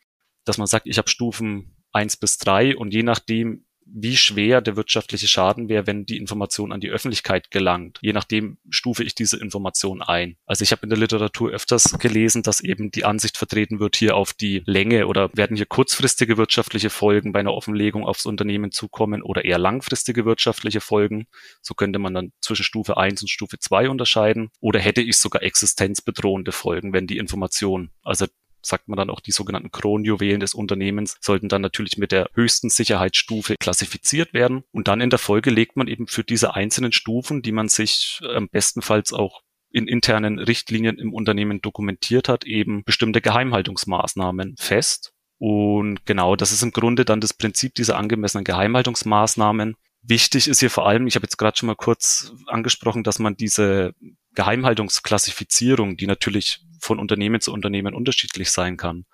dass 0.46 0.58
man 0.58 0.68
sagt, 0.68 0.88
ich 0.88 0.98
habe 0.98 1.10
Stufen 1.10 1.76
eins 1.92 2.16
bis 2.16 2.38
drei 2.38 2.76
und 2.78 2.94
je 2.94 3.04
nachdem, 3.04 3.66
wie 3.94 4.18
schwer 4.18 4.62
der 4.62 4.76
wirtschaftliche 4.76 5.28
Schaden 5.28 5.70
wäre, 5.70 5.88
wenn 5.88 6.06
die 6.06 6.18
Information 6.18 6.72
an 6.72 6.80
die 6.80 6.90
Öffentlichkeit 6.90 7.52
gelangt. 7.52 8.00
Je 8.02 8.14
nachdem 8.14 8.58
stufe 8.70 9.04
ich 9.04 9.16
diese 9.16 9.38
Information 9.38 10.02
ein. 10.02 10.38
Also 10.46 10.64
ich 10.64 10.72
habe 10.72 10.84
in 10.84 10.90
der 10.90 11.00
Literatur 11.00 11.52
öfters 11.52 11.98
gelesen, 12.00 12.44
dass 12.44 12.62
eben 12.62 12.92
die 12.92 13.06
Ansicht 13.06 13.38
vertreten 13.38 13.80
wird, 13.80 13.96
hier 13.96 14.16
auf 14.16 14.34
die 14.34 14.64
Länge 14.66 15.08
oder 15.08 15.30
werden 15.34 15.58
hier 15.58 15.66
kurzfristige 15.66 16.38
wirtschaftliche 16.38 16.90
Folgen 16.90 17.32
bei 17.32 17.40
einer 17.40 17.54
Offenlegung 17.54 18.06
aufs 18.06 18.26
Unternehmen 18.26 18.72
zukommen 18.72 19.22
oder 19.22 19.46
eher 19.46 19.58
langfristige 19.58 20.26
wirtschaftliche 20.26 20.82
Folgen. 20.82 21.28
So 21.62 21.74
könnte 21.74 22.00
man 22.00 22.14
dann 22.14 22.32
zwischen 22.42 22.64
Stufe 22.64 22.98
1 22.98 23.22
und 23.22 23.30
Stufe 23.30 23.60
2 23.60 23.90
unterscheiden. 23.90 24.50
Oder 24.60 24.80
hätte 24.80 25.02
ich 25.02 25.18
sogar 25.18 25.44
existenzbedrohende 25.44 26.52
Folgen, 26.52 26.94
wenn 26.94 27.08
die 27.08 27.18
Information, 27.18 27.92
also 28.04 28.26
sagt 28.62 28.88
man 28.88 28.98
dann 28.98 29.10
auch 29.10 29.20
die 29.20 29.32
sogenannten 29.32 29.72
Kronjuwelen 29.72 30.40
des 30.40 30.54
Unternehmens, 30.54 31.18
sollten 31.22 31.50
dann 31.50 31.62
natürlich 31.62 31.98
mit 31.98 32.12
der 32.12 32.30
höchsten 32.34 32.70
Sicherheitsstufe 32.70 33.56
klassifiziert 33.60 34.34
werden. 34.34 34.64
Und 34.72 34.88
dann 34.88 35.02
in 35.02 35.10
der 35.10 35.20
Folge 35.20 35.50
legt 35.50 35.76
man 35.76 35.88
eben 35.88 36.08
für 36.08 36.24
diese 36.24 36.56
einzelnen 36.56 36.92
Stufen, 36.92 37.42
die 37.42 37.52
man 37.52 37.70
sich 37.70 38.20
am 38.24 38.50
bestenfalls 38.50 39.14
auch 39.14 39.42
in 39.72 39.88
internen 39.88 40.40
Richtlinien 40.40 40.98
im 40.98 41.14
Unternehmen 41.14 41.62
dokumentiert 41.62 42.28
hat, 42.28 42.44
eben 42.44 42.84
bestimmte 42.84 43.22
Geheimhaltungsmaßnahmen 43.22 44.56
fest. 44.58 45.14
Und 45.38 46.06
genau, 46.06 46.36
das 46.36 46.52
ist 46.52 46.64
im 46.64 46.72
Grunde 46.72 47.06
dann 47.06 47.22
das 47.22 47.34
Prinzip 47.34 47.76
dieser 47.76 47.98
angemessenen 47.98 48.44
Geheimhaltungsmaßnahmen. 48.44 49.76
Wichtig 50.02 50.48
ist 50.48 50.60
hier 50.60 50.70
vor 50.70 50.88
allem, 50.88 51.08
ich 51.08 51.16
habe 51.16 51.26
jetzt 51.26 51.38
gerade 51.38 51.58
schon 51.58 51.68
mal 51.68 51.76
kurz 51.76 52.34
angesprochen, 52.48 53.04
dass 53.04 53.20
man 53.20 53.36
diese 53.36 53.94
Geheimhaltungsklassifizierung, 54.34 55.98
die 55.98 56.08
natürlich 56.08 56.62
von 56.80 57.00
Unternehmen 57.00 57.42
zu 57.42 57.54
Unternehmen 57.54 57.94
unterschiedlich 57.94 58.52
sein 58.52 58.78
kann, 58.78 59.06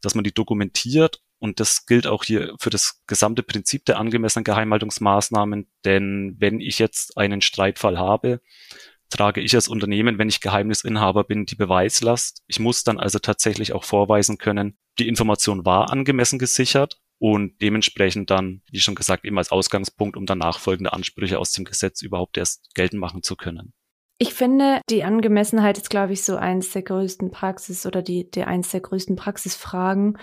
dass 0.00 0.14
man 0.14 0.24
die 0.24 0.34
dokumentiert 0.34 1.22
und 1.38 1.58
das 1.58 1.86
gilt 1.86 2.06
auch 2.06 2.22
hier 2.22 2.54
für 2.60 2.70
das 2.70 3.02
gesamte 3.06 3.42
Prinzip 3.42 3.84
der 3.84 3.98
angemessenen 3.98 4.44
Geheimhaltungsmaßnahmen, 4.44 5.66
denn 5.84 6.36
wenn 6.38 6.60
ich 6.60 6.78
jetzt 6.78 7.18
einen 7.18 7.40
Streitfall 7.40 7.98
habe, 7.98 8.40
trage 9.10 9.40
ich 9.40 9.54
als 9.54 9.68
Unternehmen, 9.68 10.18
wenn 10.18 10.28
ich 10.28 10.40
Geheimnisinhaber 10.40 11.24
bin, 11.24 11.44
die 11.44 11.56
Beweislast. 11.56 12.42
Ich 12.46 12.60
muss 12.60 12.84
dann 12.84 12.98
also 12.98 13.18
tatsächlich 13.18 13.72
auch 13.72 13.84
vorweisen 13.84 14.38
können, 14.38 14.78
die 14.98 15.08
Information 15.08 15.64
war 15.64 15.90
angemessen 15.90 16.38
gesichert 16.38 17.00
und 17.18 17.60
dementsprechend 17.60 18.30
dann, 18.30 18.62
wie 18.70 18.80
schon 18.80 18.94
gesagt, 18.94 19.24
eben 19.24 19.38
als 19.38 19.52
Ausgangspunkt, 19.52 20.16
um 20.16 20.26
dann 20.26 20.38
nachfolgende 20.38 20.92
Ansprüche 20.92 21.38
aus 21.38 21.52
dem 21.52 21.64
Gesetz 21.64 22.02
überhaupt 22.02 22.36
erst 22.36 22.74
geltend 22.74 23.00
machen 23.00 23.22
zu 23.22 23.36
können. 23.36 23.72
Ich 24.22 24.34
finde, 24.34 24.80
die 24.88 25.02
Angemessenheit 25.02 25.78
ist, 25.78 25.90
glaube 25.90 26.12
ich, 26.12 26.22
so 26.22 26.36
eins 26.36 26.70
der 26.70 26.82
größten 26.82 27.32
Praxis 27.32 27.86
oder 27.86 28.02
die, 28.02 28.30
der 28.30 28.46
eins 28.46 28.70
der 28.70 28.78
größten 28.78 29.16
Praxisfragen, 29.16 30.16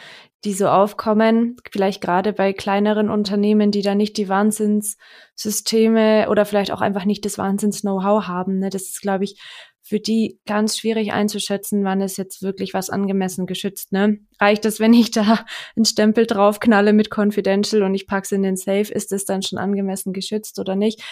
die 0.46 0.54
so 0.54 0.70
aufkommen. 0.70 1.58
Vielleicht 1.70 2.00
gerade 2.00 2.32
bei 2.32 2.54
kleineren 2.54 3.10
Unternehmen, 3.10 3.72
die 3.72 3.82
da 3.82 3.96
nicht 3.96 4.16
die 4.16 4.30
Wahnsinnssysteme 4.30 6.30
oder 6.30 6.46
vielleicht 6.46 6.72
auch 6.72 6.80
einfach 6.80 7.04
nicht 7.04 7.26
das 7.26 7.38
Wahnsinns-Know-how 7.38 8.26
haben. 8.26 8.60
Ne? 8.60 8.70
Das 8.70 8.84
ist, 8.84 9.02
glaube 9.02 9.26
ich, 9.26 9.38
für 9.82 10.00
die 10.00 10.40
ganz 10.46 10.78
schwierig 10.78 11.12
einzuschätzen, 11.12 11.84
wann 11.84 12.00
ist 12.00 12.18
jetzt 12.18 12.42
wirklich 12.42 12.74
was 12.74 12.90
angemessen 12.90 13.48
geschützt. 13.48 13.92
Ne? 13.92 14.20
Reicht 14.40 14.64
es, 14.64 14.80
wenn 14.80 14.94
ich 14.94 15.12
da 15.12 15.44
einen 15.76 15.84
Stempel 15.84 16.26
draufknalle 16.26 16.94
mit 16.94 17.14
Confidential 17.14 17.84
und 17.84 17.96
ich 17.96 18.08
pack's 18.08 18.32
in 18.32 18.44
den 18.44 18.56
Safe, 18.56 18.94
ist 18.94 19.12
es 19.12 19.26
dann 19.26 19.42
schon 19.42 19.60
angemessen 19.60 20.14
geschützt 20.14 20.58
oder 20.58 20.76
nicht? 20.76 21.04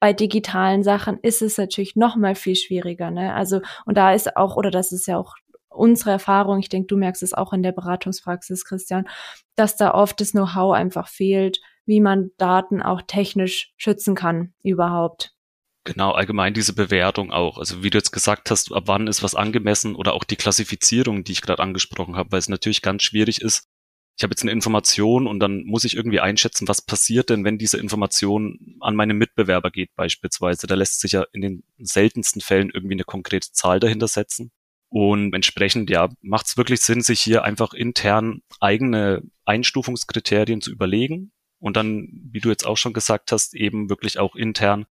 Bei 0.00 0.12
digitalen 0.12 0.82
Sachen 0.82 1.18
ist 1.22 1.42
es 1.42 1.58
natürlich 1.58 1.96
noch 1.96 2.16
mal 2.16 2.34
viel 2.34 2.56
schwieriger. 2.56 3.10
Ne? 3.10 3.34
Also 3.34 3.60
und 3.84 3.96
da 3.96 4.12
ist 4.12 4.36
auch 4.36 4.56
oder 4.56 4.70
das 4.70 4.92
ist 4.92 5.06
ja 5.06 5.18
auch 5.18 5.34
unsere 5.68 6.10
Erfahrung. 6.10 6.58
Ich 6.58 6.68
denke, 6.68 6.86
du 6.86 6.96
merkst 6.96 7.22
es 7.22 7.34
auch 7.34 7.52
in 7.52 7.62
der 7.62 7.72
Beratungspraxis, 7.72 8.64
Christian, 8.64 9.08
dass 9.54 9.76
da 9.76 9.92
oft 9.92 10.20
das 10.20 10.32
Know-how 10.32 10.74
einfach 10.74 11.08
fehlt, 11.08 11.60
wie 11.84 12.00
man 12.00 12.30
Daten 12.38 12.82
auch 12.82 13.02
technisch 13.06 13.72
schützen 13.76 14.14
kann 14.14 14.52
überhaupt. 14.62 15.32
Genau, 15.84 16.10
allgemein 16.10 16.52
diese 16.52 16.74
Bewertung 16.74 17.30
auch. 17.30 17.58
Also 17.58 17.84
wie 17.84 17.90
du 17.90 17.98
jetzt 17.98 18.10
gesagt 18.10 18.50
hast, 18.50 18.72
ab 18.72 18.84
wann 18.86 19.06
ist 19.06 19.22
was 19.22 19.36
angemessen 19.36 19.94
oder 19.94 20.14
auch 20.14 20.24
die 20.24 20.34
Klassifizierung, 20.34 21.22
die 21.22 21.30
ich 21.30 21.42
gerade 21.42 21.62
angesprochen 21.62 22.16
habe, 22.16 22.32
weil 22.32 22.40
es 22.40 22.48
natürlich 22.48 22.82
ganz 22.82 23.04
schwierig 23.04 23.40
ist, 23.40 23.68
ich 24.16 24.22
habe 24.22 24.32
jetzt 24.32 24.42
eine 24.42 24.52
Information 24.52 25.26
und 25.26 25.40
dann 25.40 25.64
muss 25.64 25.84
ich 25.84 25.94
irgendwie 25.94 26.20
einschätzen, 26.20 26.68
was 26.68 26.80
passiert 26.80 27.28
denn, 27.28 27.44
wenn 27.44 27.58
diese 27.58 27.76
Information 27.76 28.78
an 28.80 28.96
meine 28.96 29.12
Mitbewerber 29.12 29.70
geht 29.70 29.94
beispielsweise. 29.94 30.66
Da 30.66 30.74
lässt 30.74 31.00
sich 31.00 31.12
ja 31.12 31.24
in 31.32 31.42
den 31.42 31.64
seltensten 31.78 32.40
Fällen 32.40 32.70
irgendwie 32.70 32.94
eine 32.94 33.04
konkrete 33.04 33.52
Zahl 33.52 33.78
dahinter 33.78 34.08
setzen. 34.08 34.52
Und 34.88 35.34
entsprechend, 35.34 35.90
ja, 35.90 36.08
macht 36.22 36.46
es 36.46 36.56
wirklich 36.56 36.80
Sinn, 36.80 37.02
sich 37.02 37.20
hier 37.20 37.44
einfach 37.44 37.74
intern 37.74 38.40
eigene 38.58 39.22
Einstufungskriterien 39.44 40.62
zu 40.62 40.70
überlegen 40.70 41.32
und 41.58 41.76
dann, 41.76 42.08
wie 42.30 42.40
du 42.40 42.48
jetzt 42.48 42.66
auch 42.66 42.76
schon 42.78 42.94
gesagt 42.94 43.32
hast, 43.32 43.54
eben 43.54 43.90
wirklich 43.90 44.18
auch 44.18 44.34
intern 44.34 44.86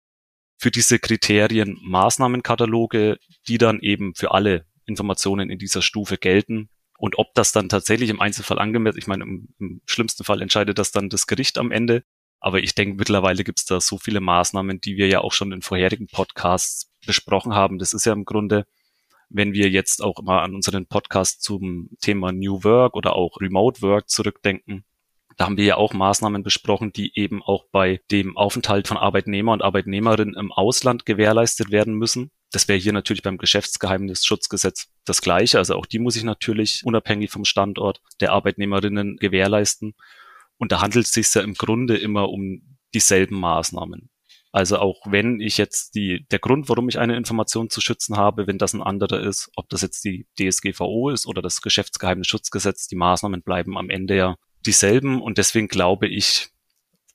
für 0.59 0.71
diese 0.71 0.99
Kriterien 0.99 1.79
Maßnahmenkataloge, 1.83 3.19
die 3.49 3.59
dann 3.59 3.81
eben 3.81 4.15
für 4.15 4.33
alle 4.33 4.67
Informationen 4.85 5.49
in 5.49 5.59
dieser 5.59 5.81
Stufe 5.81 6.19
gelten, 6.19 6.69
und 7.05 7.19
ob 7.19 7.35
das 7.35 7.53
dann 7.53 7.69
tatsächlich 7.69 8.09
im 8.09 8.23
Einzelfall 8.23 8.59
angemessen, 8.59 8.97
ich 8.97 9.07
meine, 9.07 9.25
im, 9.25 9.49
im 9.59 9.83
schlimmsten 9.85 10.25
Fall 10.25 10.41
entscheidet 10.41 10.79
das 10.79 10.91
dann 10.91 11.11
das 11.11 11.27
Gericht 11.27 11.59
am 11.59 11.71
Ende. 11.71 12.03
Aber 12.41 12.61
ich 12.61 12.75
denke, 12.75 12.97
mittlerweile 12.97 13.45
gibt 13.45 13.59
es 13.59 13.67
da 13.67 13.79
so 13.79 13.99
viele 13.99 14.23
Maßnahmen, 14.23 14.81
die 14.81 14.97
wir 14.97 15.07
ja 15.09 15.21
auch 15.21 15.33
schon 15.33 15.53
in 15.53 15.61
vorherigen 15.61 16.07
Podcasts 16.07 16.91
besprochen 17.05 17.53
haben. 17.53 17.79
Das 17.79 17.93
ist 17.93 18.07
ja 18.07 18.15
im 18.15 18.25
Grunde, 18.25 18.65
wenn 19.29 19.53
wir 19.53 19.69
jetzt 19.69 20.03
auch 20.03 20.23
mal 20.23 20.43
an 20.43 20.55
unseren 20.55 20.87
Podcast 20.87 21.43
zum 21.43 21.91
Thema 22.01 22.33
New 22.33 22.65
Work 22.65 22.97
oder 22.97 23.17
auch 23.17 23.39
Remote 23.39 23.83
Work 23.83 24.09
zurückdenken, 24.09 24.87
da 25.37 25.45
haben 25.45 25.59
wir 25.59 25.65
ja 25.67 25.77
auch 25.77 25.93
Maßnahmen 25.93 26.43
besprochen, 26.43 26.91
die 26.91 27.13
eben 27.21 27.43
auch 27.43 27.67
bei 27.71 28.01
dem 28.11 28.39
Aufenthalt 28.39 28.89
von 28.89 28.97
Arbeitnehmer 28.97 29.53
und 29.53 29.61
Arbeitnehmerinnen 29.61 30.37
im 30.37 30.53
Ausland 30.53 31.05
gewährleistet 31.05 31.71
werden 31.71 31.93
müssen. 31.93 32.31
Das 32.55 32.69
wäre 32.69 32.79
hier 32.79 32.93
natürlich 32.93 33.23
beim 33.23 33.37
Geschäftsgeheimnisschutzgesetz 33.37 34.87
das 35.05 35.23
Gleiche. 35.23 35.59
Also 35.59 35.75
auch 35.75 35.87
die 35.87 35.99
muss 35.99 36.15
ich 36.15 36.23
natürlich 36.23 36.83
unabhängig 36.85 37.33
vom 37.33 37.45
Standort 37.45 38.01
der 38.21 38.31
Arbeitnehmerinnen 38.31 39.17
gewährleisten. 39.17 39.95
Und 40.57 40.71
da 40.71 40.81
handelt 40.81 41.07
es 41.07 41.13
sich 41.13 41.35
ja 41.35 41.43
im 41.43 41.55
Grunde 41.55 41.97
immer 41.97 42.29
um 42.29 42.79
dieselben 42.95 43.41
Maßnahmen. 43.41 44.09
Also 44.53 44.79
auch 44.79 45.01
wenn 45.07 45.41
ich 45.41 45.59
jetzt 45.59 45.97
die, 45.97 46.27
der 46.31 46.39
Grund, 46.39 46.69
warum 46.69 46.89
ich 46.89 47.01
eine 47.01 47.17
Information 47.17 47.71
zu 47.71 47.81
schützen 47.81 48.17
habe, 48.17 48.47
wenn 48.47 48.59
das 48.59 48.73
ein 48.73 48.83
anderer 48.83 49.19
ist, 49.19 49.51
ob 49.57 49.69
das 49.69 49.83
jetzt 49.83 50.05
die 50.05 50.29
DSGVO 50.39 51.11
ist 51.11 51.27
oder 51.27 51.43
das 51.43 51.61
Geschäftsgeheimnisschutzgesetz, 51.61 52.87
die 52.87 52.95
Maßnahmen 52.95 53.43
bleiben 53.43 53.77
am 53.77 53.91
Ende 53.91 54.15
ja 54.15 54.37
dieselben. 54.65 55.21
Und 55.21 55.39
deswegen 55.39 55.67
glaube 55.67 56.07
ich, 56.07 56.51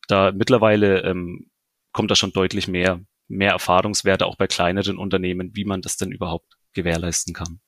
da 0.10 0.34
mittlerweile 0.34 1.04
ähm, 1.04 1.50
kommt 1.94 2.12
da 2.12 2.16
schon 2.18 2.34
deutlich 2.34 2.68
mehr 2.68 3.00
mehr 3.30 3.52
Erfahrungswerte 3.52 4.26
auch 4.26 4.36
bei 4.36 4.48
kleineren 4.48 4.98
Unternehmen, 4.98 5.52
wie 5.56 5.66
man 5.66 5.82
das 5.82 5.98
denn 5.98 6.12
überhaupt 6.12 6.58
gewährleisten 6.74 7.34
kann. 7.34 7.62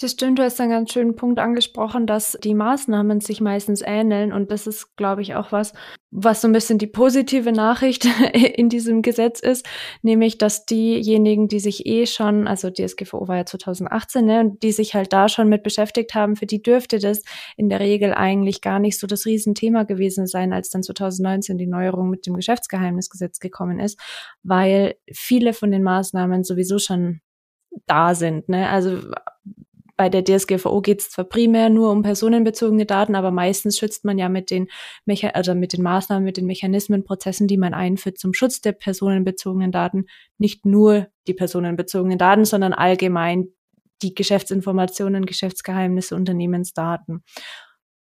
Das 0.00 0.12
stimmt, 0.12 0.38
du 0.38 0.44
hast 0.44 0.60
einen 0.60 0.70
ganz 0.70 0.92
schönen 0.92 1.16
Punkt 1.16 1.40
angesprochen, 1.40 2.06
dass 2.06 2.38
die 2.44 2.54
Maßnahmen 2.54 3.20
sich 3.20 3.40
meistens 3.40 3.82
ähneln 3.84 4.32
und 4.32 4.52
das 4.52 4.68
ist, 4.68 4.96
glaube 4.96 5.22
ich, 5.22 5.34
auch 5.34 5.50
was, 5.50 5.72
was 6.12 6.40
so 6.40 6.46
ein 6.46 6.52
bisschen 6.52 6.78
die 6.78 6.86
positive 6.86 7.50
Nachricht 7.50 8.04
in 8.32 8.68
diesem 8.68 9.02
Gesetz 9.02 9.40
ist, 9.40 9.66
nämlich, 10.02 10.38
dass 10.38 10.66
diejenigen, 10.66 11.48
die 11.48 11.58
sich 11.58 11.84
eh 11.86 12.06
schon, 12.06 12.46
also 12.46 12.70
DSGVO 12.70 13.26
war 13.26 13.38
ja 13.38 13.46
2018, 13.46 14.24
ne, 14.24 14.40
und 14.40 14.62
die 14.62 14.70
sich 14.70 14.94
halt 14.94 15.12
da 15.12 15.28
schon 15.28 15.48
mit 15.48 15.64
beschäftigt 15.64 16.14
haben, 16.14 16.36
für 16.36 16.46
die 16.46 16.62
dürfte 16.62 17.00
das 17.00 17.22
in 17.56 17.68
der 17.68 17.80
Regel 17.80 18.14
eigentlich 18.14 18.60
gar 18.60 18.78
nicht 18.78 19.00
so 19.00 19.08
das 19.08 19.26
Riesenthema 19.26 19.82
gewesen 19.82 20.28
sein, 20.28 20.52
als 20.52 20.70
dann 20.70 20.84
2019 20.84 21.58
die 21.58 21.66
Neuerung 21.66 22.08
mit 22.08 22.24
dem 22.24 22.34
Geschäftsgeheimnisgesetz 22.34 23.40
gekommen 23.40 23.80
ist, 23.80 23.98
weil 24.44 24.94
viele 25.12 25.54
von 25.54 25.72
den 25.72 25.82
Maßnahmen 25.82 26.44
sowieso 26.44 26.78
schon 26.78 27.20
da 27.86 28.14
sind. 28.14 28.48
Ne? 28.48 28.68
Also 28.68 29.00
bei 29.98 30.08
der 30.08 30.24
DSGVO 30.24 30.80
geht 30.80 31.00
es 31.00 31.10
zwar 31.10 31.24
primär 31.24 31.70
nur 31.70 31.90
um 31.90 32.02
personenbezogene 32.02 32.86
Daten, 32.86 33.16
aber 33.16 33.32
meistens 33.32 33.76
schützt 33.76 34.04
man 34.04 34.16
ja 34.16 34.28
mit 34.28 34.48
den 34.50 34.68
Mecha 35.04 35.30
also 35.30 35.56
mit 35.56 35.72
den 35.72 35.82
Maßnahmen, 35.82 36.24
mit 36.24 36.36
den 36.36 36.46
Mechanismen, 36.46 37.02
Prozessen, 37.02 37.48
die 37.48 37.56
man 37.56 37.74
einführt 37.74 38.16
zum 38.16 38.32
Schutz 38.32 38.60
der 38.60 38.72
personenbezogenen 38.72 39.72
Daten, 39.72 40.06
nicht 40.38 40.64
nur 40.64 41.08
die 41.26 41.34
personenbezogenen 41.34 42.16
Daten, 42.16 42.44
sondern 42.44 42.74
allgemein 42.74 43.48
die 44.00 44.14
Geschäftsinformationen, 44.14 45.26
Geschäftsgeheimnisse, 45.26 46.14
Unternehmensdaten. 46.14 47.24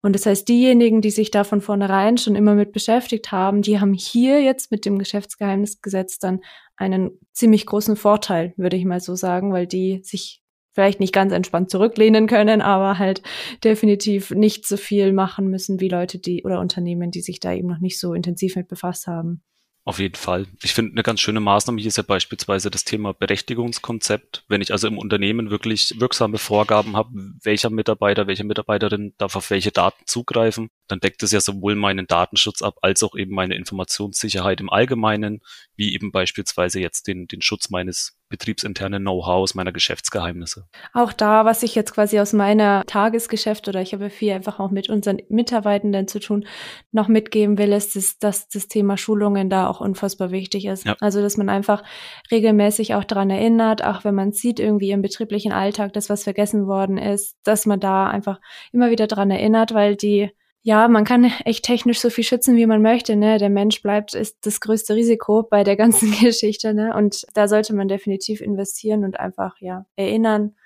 Und 0.02 0.12
das 0.12 0.26
heißt, 0.26 0.46
diejenigen, 0.50 1.00
die 1.00 1.10
sich 1.10 1.30
da 1.30 1.44
von 1.44 1.62
vornherein 1.62 2.18
schon 2.18 2.36
immer 2.36 2.54
mit 2.54 2.72
beschäftigt 2.72 3.32
haben, 3.32 3.62
die 3.62 3.80
haben 3.80 3.94
hier 3.94 4.42
jetzt 4.42 4.70
mit 4.70 4.84
dem 4.84 4.98
Geschäftsgeheimnisgesetz 4.98 6.18
dann 6.18 6.40
einen 6.76 7.18
ziemlich 7.32 7.64
großen 7.64 7.96
Vorteil, 7.96 8.52
würde 8.58 8.76
ich 8.76 8.84
mal 8.84 9.00
so 9.00 9.14
sagen, 9.14 9.54
weil 9.54 9.66
die 9.66 10.02
sich 10.04 10.42
vielleicht 10.76 11.00
nicht 11.00 11.14
ganz 11.14 11.32
entspannt 11.32 11.70
zurücklehnen 11.70 12.26
können, 12.26 12.60
aber 12.60 12.98
halt 12.98 13.22
definitiv 13.64 14.30
nicht 14.30 14.66
so 14.66 14.76
viel 14.76 15.14
machen 15.14 15.48
müssen 15.48 15.80
wie 15.80 15.88
Leute, 15.88 16.18
die 16.18 16.44
oder 16.44 16.60
Unternehmen, 16.60 17.10
die 17.10 17.22
sich 17.22 17.40
da 17.40 17.54
eben 17.54 17.66
noch 17.66 17.80
nicht 17.80 17.98
so 17.98 18.12
intensiv 18.12 18.56
mit 18.56 18.68
befasst 18.68 19.06
haben. 19.06 19.42
Auf 19.84 20.00
jeden 20.00 20.16
Fall. 20.16 20.46
Ich 20.62 20.74
finde, 20.74 20.92
eine 20.92 21.02
ganz 21.02 21.20
schöne 21.20 21.40
Maßnahme 21.40 21.80
hier 21.80 21.88
ist 21.88 21.96
ja 21.96 22.02
beispielsweise 22.02 22.70
das 22.70 22.84
Thema 22.84 23.14
Berechtigungskonzept. 23.14 24.44
Wenn 24.48 24.60
ich 24.60 24.72
also 24.72 24.86
im 24.86 24.98
Unternehmen 24.98 25.48
wirklich 25.48 25.94
wirksame 25.98 26.36
Vorgaben 26.36 26.94
habe, 26.94 27.10
welcher 27.42 27.70
Mitarbeiter, 27.70 28.26
welche 28.26 28.44
Mitarbeiterin 28.44 29.14
darf 29.16 29.36
auf 29.36 29.48
welche 29.48 29.70
Daten 29.70 30.04
zugreifen, 30.04 30.68
dann 30.88 31.00
deckt 31.00 31.22
es 31.22 31.30
ja 31.30 31.40
sowohl 31.40 31.76
meinen 31.76 32.06
Datenschutz 32.06 32.60
ab, 32.60 32.74
als 32.82 33.02
auch 33.02 33.14
eben 33.16 33.34
meine 33.34 33.54
Informationssicherheit 33.54 34.60
im 34.60 34.68
Allgemeinen, 34.68 35.40
wie 35.76 35.94
eben 35.94 36.12
beispielsweise 36.12 36.80
jetzt 36.80 37.06
den, 37.06 37.28
den 37.28 37.40
Schutz 37.40 37.70
meines 37.70 38.15
betriebsinterne 38.28 38.98
Know-hows, 38.98 39.54
meiner 39.54 39.72
Geschäftsgeheimnisse. 39.72 40.66
Auch 40.92 41.12
da, 41.12 41.44
was 41.44 41.62
ich 41.62 41.74
jetzt 41.74 41.92
quasi 41.92 42.18
aus 42.18 42.32
meiner 42.32 42.82
Tagesgeschäft 42.86 43.68
oder 43.68 43.80
ich 43.80 43.92
habe 43.92 44.10
viel 44.10 44.32
einfach 44.32 44.58
auch 44.58 44.70
mit 44.70 44.88
unseren 44.88 45.18
Mitarbeitenden 45.28 46.08
zu 46.08 46.18
tun, 46.18 46.46
noch 46.92 47.08
mitgeben 47.08 47.58
will, 47.58 47.72
ist, 47.72 47.96
dass, 47.96 48.18
dass 48.18 48.48
das 48.48 48.68
Thema 48.68 48.96
Schulungen 48.96 49.48
da 49.48 49.68
auch 49.68 49.80
unfassbar 49.80 50.30
wichtig 50.30 50.66
ist. 50.66 50.84
Ja. 50.84 50.96
Also, 51.00 51.22
dass 51.22 51.36
man 51.36 51.48
einfach 51.48 51.84
regelmäßig 52.30 52.94
auch 52.94 53.04
daran 53.04 53.30
erinnert, 53.30 53.84
auch 53.84 54.04
wenn 54.04 54.14
man 54.14 54.32
sieht 54.32 54.58
irgendwie 54.58 54.90
im 54.90 55.02
betrieblichen 55.02 55.52
Alltag, 55.52 55.92
dass 55.92 56.10
was 56.10 56.24
vergessen 56.24 56.66
worden 56.66 56.98
ist, 56.98 57.36
dass 57.44 57.66
man 57.66 57.80
da 57.80 58.08
einfach 58.08 58.40
immer 58.72 58.90
wieder 58.90 59.06
daran 59.06 59.30
erinnert, 59.30 59.72
weil 59.72 59.96
die 59.96 60.30
ja, 60.66 60.88
man 60.88 61.04
kann 61.04 61.32
echt 61.44 61.64
technisch 61.64 62.00
so 62.00 62.10
viel 62.10 62.24
schützen, 62.24 62.56
wie 62.56 62.66
man 62.66 62.82
möchte. 62.82 63.14
Ne? 63.14 63.38
Der 63.38 63.50
Mensch 63.50 63.82
bleibt 63.82 64.16
ist 64.16 64.38
das 64.40 64.60
größte 64.60 64.96
Risiko 64.96 65.44
bei 65.44 65.62
der 65.62 65.76
ganzen 65.76 66.10
Geschichte. 66.20 66.74
Ne? 66.74 66.92
Und 66.92 67.24
da 67.34 67.46
sollte 67.46 67.72
man 67.72 67.86
definitiv 67.86 68.40
investieren 68.40 69.04
und 69.04 69.20
einfach 69.20 69.54
ja 69.60 69.86
erinnern, 69.94 70.56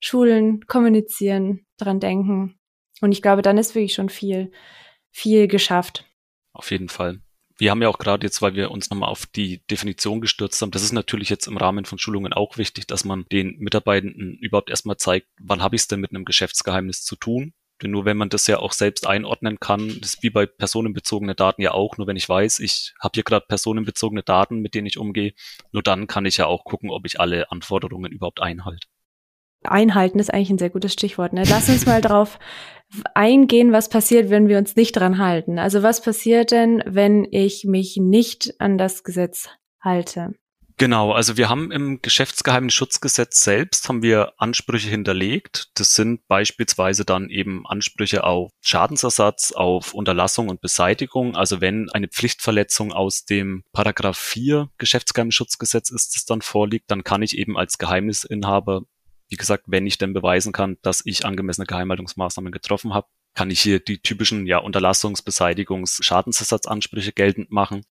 schulen, 0.00 0.66
kommunizieren, 0.66 1.66
dran 1.76 2.00
denken. 2.00 2.58
Und 3.00 3.12
ich 3.12 3.22
glaube, 3.22 3.42
dann 3.42 3.56
ist 3.56 3.76
wirklich 3.76 3.94
schon 3.94 4.08
viel, 4.08 4.50
viel 5.12 5.46
geschafft. 5.46 6.04
Auf 6.52 6.72
jeden 6.72 6.88
Fall. 6.88 7.20
Wir 7.56 7.70
haben 7.70 7.80
ja 7.80 7.88
auch 7.88 7.98
gerade 7.98 8.26
jetzt, 8.26 8.42
weil 8.42 8.56
wir 8.56 8.72
uns 8.72 8.90
nochmal 8.90 9.08
auf 9.08 9.24
die 9.24 9.64
Definition 9.68 10.20
gestürzt 10.20 10.60
haben, 10.62 10.72
das 10.72 10.82
ist 10.82 10.90
natürlich 10.90 11.28
jetzt 11.28 11.46
im 11.46 11.58
Rahmen 11.58 11.84
von 11.84 11.98
Schulungen 11.98 12.32
auch 12.32 12.58
wichtig, 12.58 12.88
dass 12.88 13.04
man 13.04 13.24
den 13.30 13.56
Mitarbeitenden 13.58 14.36
überhaupt 14.38 14.70
erstmal 14.70 14.96
zeigt, 14.96 15.28
wann 15.38 15.62
habe 15.62 15.76
ich 15.76 15.82
es 15.82 15.86
denn 15.86 16.00
mit 16.00 16.10
einem 16.10 16.24
Geschäftsgeheimnis 16.24 17.04
zu 17.04 17.14
tun 17.14 17.54
denn 17.82 17.90
nur 17.90 18.04
wenn 18.04 18.16
man 18.16 18.28
das 18.28 18.46
ja 18.46 18.58
auch 18.58 18.72
selbst 18.72 19.06
einordnen 19.06 19.58
kann, 19.60 19.88
das 20.00 20.14
ist 20.14 20.22
wie 20.22 20.30
bei 20.30 20.46
personenbezogenen 20.46 21.36
Daten 21.36 21.62
ja 21.62 21.72
auch, 21.72 21.96
nur 21.96 22.06
wenn 22.06 22.16
ich 22.16 22.28
weiß, 22.28 22.60
ich 22.60 22.94
habe 23.00 23.12
hier 23.14 23.24
gerade 23.24 23.46
personenbezogene 23.48 24.22
Daten, 24.22 24.60
mit 24.60 24.74
denen 24.74 24.86
ich 24.86 24.98
umgehe, 24.98 25.32
nur 25.72 25.82
dann 25.82 26.06
kann 26.06 26.26
ich 26.26 26.36
ja 26.36 26.46
auch 26.46 26.64
gucken, 26.64 26.90
ob 26.90 27.04
ich 27.06 27.20
alle 27.20 27.50
Anforderungen 27.50 28.12
überhaupt 28.12 28.40
einhalte. 28.40 28.86
Einhalten 29.64 30.18
ist 30.18 30.32
eigentlich 30.32 30.50
ein 30.50 30.58
sehr 30.58 30.70
gutes 30.70 30.92
Stichwort. 30.92 31.32
Ne? 31.32 31.44
Lass 31.48 31.68
uns 31.68 31.86
mal 31.86 32.00
drauf 32.02 32.38
eingehen, 33.14 33.72
was 33.72 33.88
passiert, 33.88 34.30
wenn 34.30 34.48
wir 34.48 34.58
uns 34.58 34.76
nicht 34.76 34.92
dran 34.92 35.18
halten. 35.18 35.58
Also 35.58 35.82
was 35.82 36.02
passiert 36.02 36.50
denn, 36.50 36.82
wenn 36.86 37.26
ich 37.30 37.64
mich 37.64 37.96
nicht 37.96 38.54
an 38.60 38.78
das 38.78 39.04
Gesetz 39.04 39.48
halte? 39.80 40.34
Genau, 40.76 41.12
also 41.12 41.36
wir 41.36 41.48
haben 41.48 41.70
im 41.70 42.02
Geschäftsgeheimnisschutzgesetz 42.02 43.42
selbst 43.42 43.88
haben 43.88 44.02
wir 44.02 44.32
Ansprüche 44.38 44.88
hinterlegt. 44.88 45.70
Das 45.74 45.94
sind 45.94 46.26
beispielsweise 46.26 47.04
dann 47.04 47.30
eben 47.30 47.64
Ansprüche 47.64 48.24
auf 48.24 48.50
Schadensersatz, 48.60 49.52
auf 49.52 49.94
Unterlassung 49.94 50.48
und 50.48 50.60
Beseitigung. 50.60 51.36
Also 51.36 51.60
wenn 51.60 51.90
eine 51.90 52.08
Pflichtverletzung 52.08 52.92
aus 52.92 53.24
dem 53.24 53.62
Paragraph 53.72 54.18
4 54.18 54.68
Geschäftsgeheimnisschutzgesetz 54.78 55.90
ist, 55.90 56.16
das 56.16 56.24
dann 56.24 56.42
vorliegt, 56.42 56.90
dann 56.90 57.04
kann 57.04 57.22
ich 57.22 57.38
eben 57.38 57.56
als 57.56 57.78
Geheimnisinhaber, 57.78 58.82
wie 59.28 59.36
gesagt, 59.36 59.66
wenn 59.68 59.86
ich 59.86 59.98
denn 59.98 60.12
beweisen 60.12 60.52
kann, 60.52 60.78
dass 60.82 61.02
ich 61.04 61.24
angemessene 61.24 61.66
Geheimhaltungsmaßnahmen 61.66 62.50
getroffen 62.50 62.94
habe, 62.94 63.06
kann 63.34 63.50
ich 63.50 63.60
hier 63.60 63.78
die 63.78 63.98
typischen 63.98 64.44
ja 64.46 64.58
Unterlassungs-, 64.58 65.24
Beseitigungs-, 65.24 66.02
Schadensersatzansprüche 66.02 67.12
geltend 67.12 67.52
machen 67.52 67.84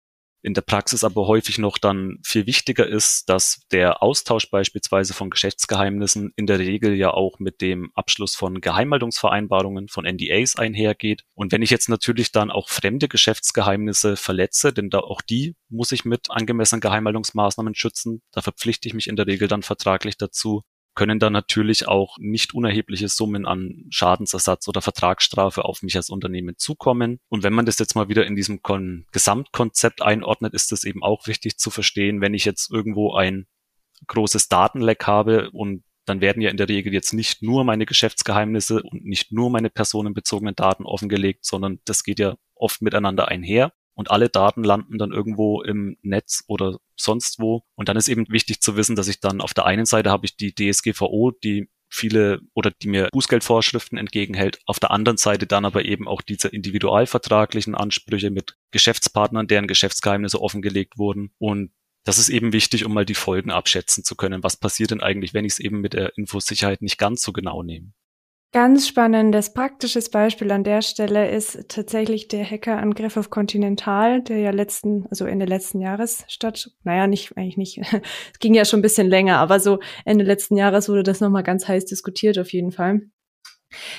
in 0.43 0.53
der 0.53 0.61
Praxis 0.61 1.03
aber 1.03 1.25
häufig 1.25 1.57
noch 1.57 1.77
dann 1.77 2.19
viel 2.23 2.45
wichtiger 2.45 2.85
ist, 2.85 3.29
dass 3.29 3.61
der 3.71 4.03
Austausch 4.03 4.49
beispielsweise 4.51 5.13
von 5.13 5.29
Geschäftsgeheimnissen 5.29 6.33
in 6.35 6.47
der 6.47 6.59
Regel 6.59 6.93
ja 6.95 7.11
auch 7.11 7.39
mit 7.39 7.61
dem 7.61 7.91
Abschluss 7.95 8.35
von 8.35 8.59
Geheimhaltungsvereinbarungen, 8.59 9.87
von 9.87 10.05
NDAs 10.05 10.57
einhergeht. 10.57 11.23
Und 11.33 11.53
wenn 11.53 11.61
ich 11.61 11.69
jetzt 11.69 11.87
natürlich 11.87 12.33
dann 12.33 12.51
auch 12.51 12.67
fremde 12.67 13.07
Geschäftsgeheimnisse 13.07 14.17
verletze, 14.17 14.73
denn 14.73 14.89
da 14.89 14.99
auch 14.99 15.21
die 15.21 15.55
muss 15.69 15.93
ich 15.93 16.03
mit 16.03 16.29
angemessenen 16.29 16.81
Geheimhaltungsmaßnahmen 16.81 17.73
schützen, 17.73 18.21
da 18.33 18.41
verpflichte 18.41 18.87
ich 18.89 18.93
mich 18.93 19.07
in 19.07 19.15
der 19.15 19.27
Regel 19.27 19.47
dann 19.47 19.63
vertraglich 19.63 20.17
dazu, 20.17 20.63
können 20.95 21.19
dann 21.19 21.33
natürlich 21.33 21.87
auch 21.87 22.17
nicht 22.19 22.53
unerhebliche 22.53 23.07
Summen 23.07 23.45
an 23.45 23.85
Schadensersatz 23.89 24.67
oder 24.67 24.81
Vertragsstrafe 24.81 25.65
auf 25.65 25.81
mich 25.81 25.95
als 25.95 26.09
Unternehmen 26.09 26.57
zukommen. 26.57 27.19
Und 27.29 27.43
wenn 27.43 27.53
man 27.53 27.65
das 27.65 27.79
jetzt 27.79 27.95
mal 27.95 28.09
wieder 28.09 28.25
in 28.25 28.35
diesem 28.35 28.61
Kon 28.61 29.05
Gesamtkonzept 29.11 30.01
einordnet, 30.01 30.53
ist 30.53 30.71
es 30.71 30.83
eben 30.83 31.03
auch 31.03 31.27
wichtig 31.27 31.57
zu 31.57 31.69
verstehen, 31.69 32.21
wenn 32.21 32.33
ich 32.33 32.45
jetzt 32.45 32.71
irgendwo 32.71 33.13
ein 33.15 33.47
großes 34.07 34.49
Datenleck 34.49 35.07
habe 35.07 35.49
und 35.51 35.83
dann 36.05 36.21
werden 36.21 36.41
ja 36.41 36.49
in 36.49 36.57
der 36.57 36.67
Regel 36.67 36.93
jetzt 36.93 37.13
nicht 37.13 37.41
nur 37.41 37.63
meine 37.63 37.85
Geschäftsgeheimnisse 37.85 38.83
und 38.83 39.05
nicht 39.05 39.31
nur 39.31 39.49
meine 39.49 39.69
personenbezogenen 39.69 40.55
Daten 40.55 40.85
offengelegt, 40.85 41.45
sondern 41.45 41.79
das 41.85 42.03
geht 42.03 42.19
ja 42.19 42.35
oft 42.55 42.81
miteinander 42.81 43.29
einher 43.29 43.71
und 43.95 44.11
alle 44.11 44.29
Daten 44.29 44.63
landen 44.63 44.97
dann 44.97 45.11
irgendwo 45.11 45.61
im 45.61 45.97
Netz 46.01 46.43
oder 46.47 46.79
sonst 46.95 47.39
wo. 47.39 47.63
Und 47.75 47.89
dann 47.89 47.97
ist 47.97 48.07
eben 48.07 48.25
wichtig 48.29 48.61
zu 48.61 48.75
wissen, 48.75 48.95
dass 48.95 49.07
ich 49.07 49.19
dann 49.19 49.41
auf 49.41 49.53
der 49.53 49.65
einen 49.65 49.85
Seite 49.85 50.11
habe 50.11 50.25
ich 50.25 50.35
die 50.35 50.53
DSGVO, 50.53 51.31
die 51.31 51.69
viele 51.89 52.41
oder 52.55 52.71
die 52.71 52.87
mir 52.87 53.09
Bußgeldvorschriften 53.11 53.97
entgegenhält. 53.97 54.59
Auf 54.65 54.79
der 54.79 54.91
anderen 54.91 55.17
Seite 55.17 55.45
dann 55.45 55.65
aber 55.65 55.85
eben 55.85 56.07
auch 56.07 56.21
diese 56.21 56.47
individualvertraglichen 56.47 57.75
Ansprüche 57.75 58.31
mit 58.31 58.55
Geschäftspartnern, 58.71 59.47
deren 59.47 59.67
Geschäftsgeheimnisse 59.67 60.41
offengelegt 60.41 60.97
wurden. 60.97 61.31
Und 61.37 61.71
das 62.03 62.17
ist 62.17 62.29
eben 62.29 62.51
wichtig, 62.51 62.85
um 62.85 62.93
mal 62.93 63.05
die 63.05 63.13
Folgen 63.13 63.51
abschätzen 63.51 64.03
zu 64.03 64.15
können. 64.15 64.43
Was 64.43 64.57
passiert 64.57 64.91
denn 64.91 65.01
eigentlich, 65.01 65.33
wenn 65.33 65.45
ich 65.45 65.53
es 65.53 65.59
eben 65.59 65.81
mit 65.81 65.93
der 65.93 66.17
Infosicherheit 66.17 66.81
nicht 66.81 66.97
ganz 66.97 67.21
so 67.21 67.31
genau 67.31 67.63
nehme? 67.63 67.93
Ganz 68.53 68.87
spannendes, 68.87 69.51
praktisches 69.51 70.11
Beispiel 70.11 70.51
an 70.51 70.63
der 70.63 70.83
Stelle 70.83 71.31
ist 71.31 71.69
tatsächlich 71.69 72.27
der 72.27 72.45
Hackerangriff 72.47 73.17
auf 73.17 73.31
Continental, 73.31 74.21
der 74.21 74.37
ja 74.37 74.51
letzten, 74.51 75.07
also 75.09 75.25
Ende 75.25 75.45
letzten 75.45 75.81
Jahres 75.81 76.23
statt, 76.27 76.69
naja, 76.83 77.07
nicht, 77.07 77.35
eigentlich 77.35 77.57
nicht, 77.57 77.79
es 78.31 78.39
ging 78.39 78.53
ja 78.53 78.63
schon 78.63 78.79
ein 78.79 78.83
bisschen 78.83 79.09
länger, 79.09 79.39
aber 79.39 79.59
so 79.59 79.79
Ende 80.05 80.23
letzten 80.23 80.55
Jahres 80.55 80.87
wurde 80.87 81.01
das 81.01 81.19
nochmal 81.19 81.41
ganz 81.41 81.67
heiß 81.67 81.85
diskutiert 81.85 82.37
auf 82.37 82.53
jeden 82.53 82.71
Fall. 82.71 83.01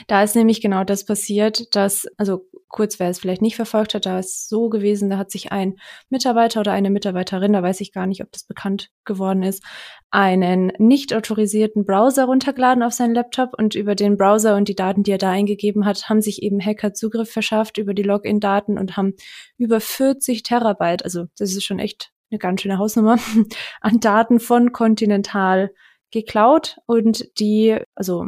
Da 0.07 0.23
ist 0.23 0.37
nämlich 0.37 0.61
genau 0.61 0.85
das 0.85 1.05
passiert, 1.05 1.75
dass, 1.75 2.07
also 2.17 2.47
kurz, 2.75 2.99
wer 2.99 3.09
es 3.09 3.21
vielleicht 3.21 3.41
nicht 3.41 3.55
verfolgt 3.55 3.95
hat, 3.95 4.05
da 4.05 4.19
ist 4.19 4.49
so 4.49 4.69
gewesen, 4.69 5.09
da 5.09 5.17
hat 5.17 5.31
sich 5.31 5.53
ein 5.53 5.77
Mitarbeiter 6.11 6.59
oder 6.59 6.73
eine 6.73 6.91
Mitarbeiterin, 6.91 7.53
da 7.53 7.63
weiß 7.63 7.81
ich 7.81 7.93
gar 7.93 8.09
nicht, 8.09 8.21
ob 8.21 8.33
das 8.33 8.43
bekannt 8.43 8.91
geworden 9.05 9.45
ist, 9.45 9.63
einen 10.11 10.73
nicht 10.79 11.15
autorisierten 11.15 11.87
Browser 11.87 12.25
runtergeladen 12.25 12.83
auf 12.83 12.93
seinen 12.93 13.15
Laptop 13.15 13.51
und 13.57 13.77
über 13.77 13.95
den 13.95 14.17
Browser 14.17 14.57
und 14.57 14.67
die 14.67 14.75
Daten, 14.75 15.05
die 15.05 15.13
er 15.13 15.19
da 15.19 15.31
eingegeben 15.31 15.87
hat, 15.87 16.09
haben 16.09 16.21
sich 16.21 16.43
eben 16.43 16.61
Hacker 16.61 16.95
Zugriff 16.95 17.31
verschafft 17.31 17.79
über 17.79 17.95
die 17.95 18.03
Login-Daten 18.03 18.77
und 18.77 18.97
haben 18.97 19.15
über 19.57 19.79
40 19.79 20.43
Terabyte, 20.43 21.05
also 21.05 21.27
das 21.39 21.53
ist 21.53 21.63
schon 21.63 21.79
echt 21.79 22.11
eine 22.33 22.41
ganz 22.41 22.61
schöne 22.61 22.79
Hausnummer, 22.79 23.19
an 23.83 24.01
Daten 24.01 24.41
von 24.41 24.73
Continental 24.73 25.71
geklaut 26.11 26.79
und 26.87 27.39
die, 27.39 27.79
also 27.95 28.27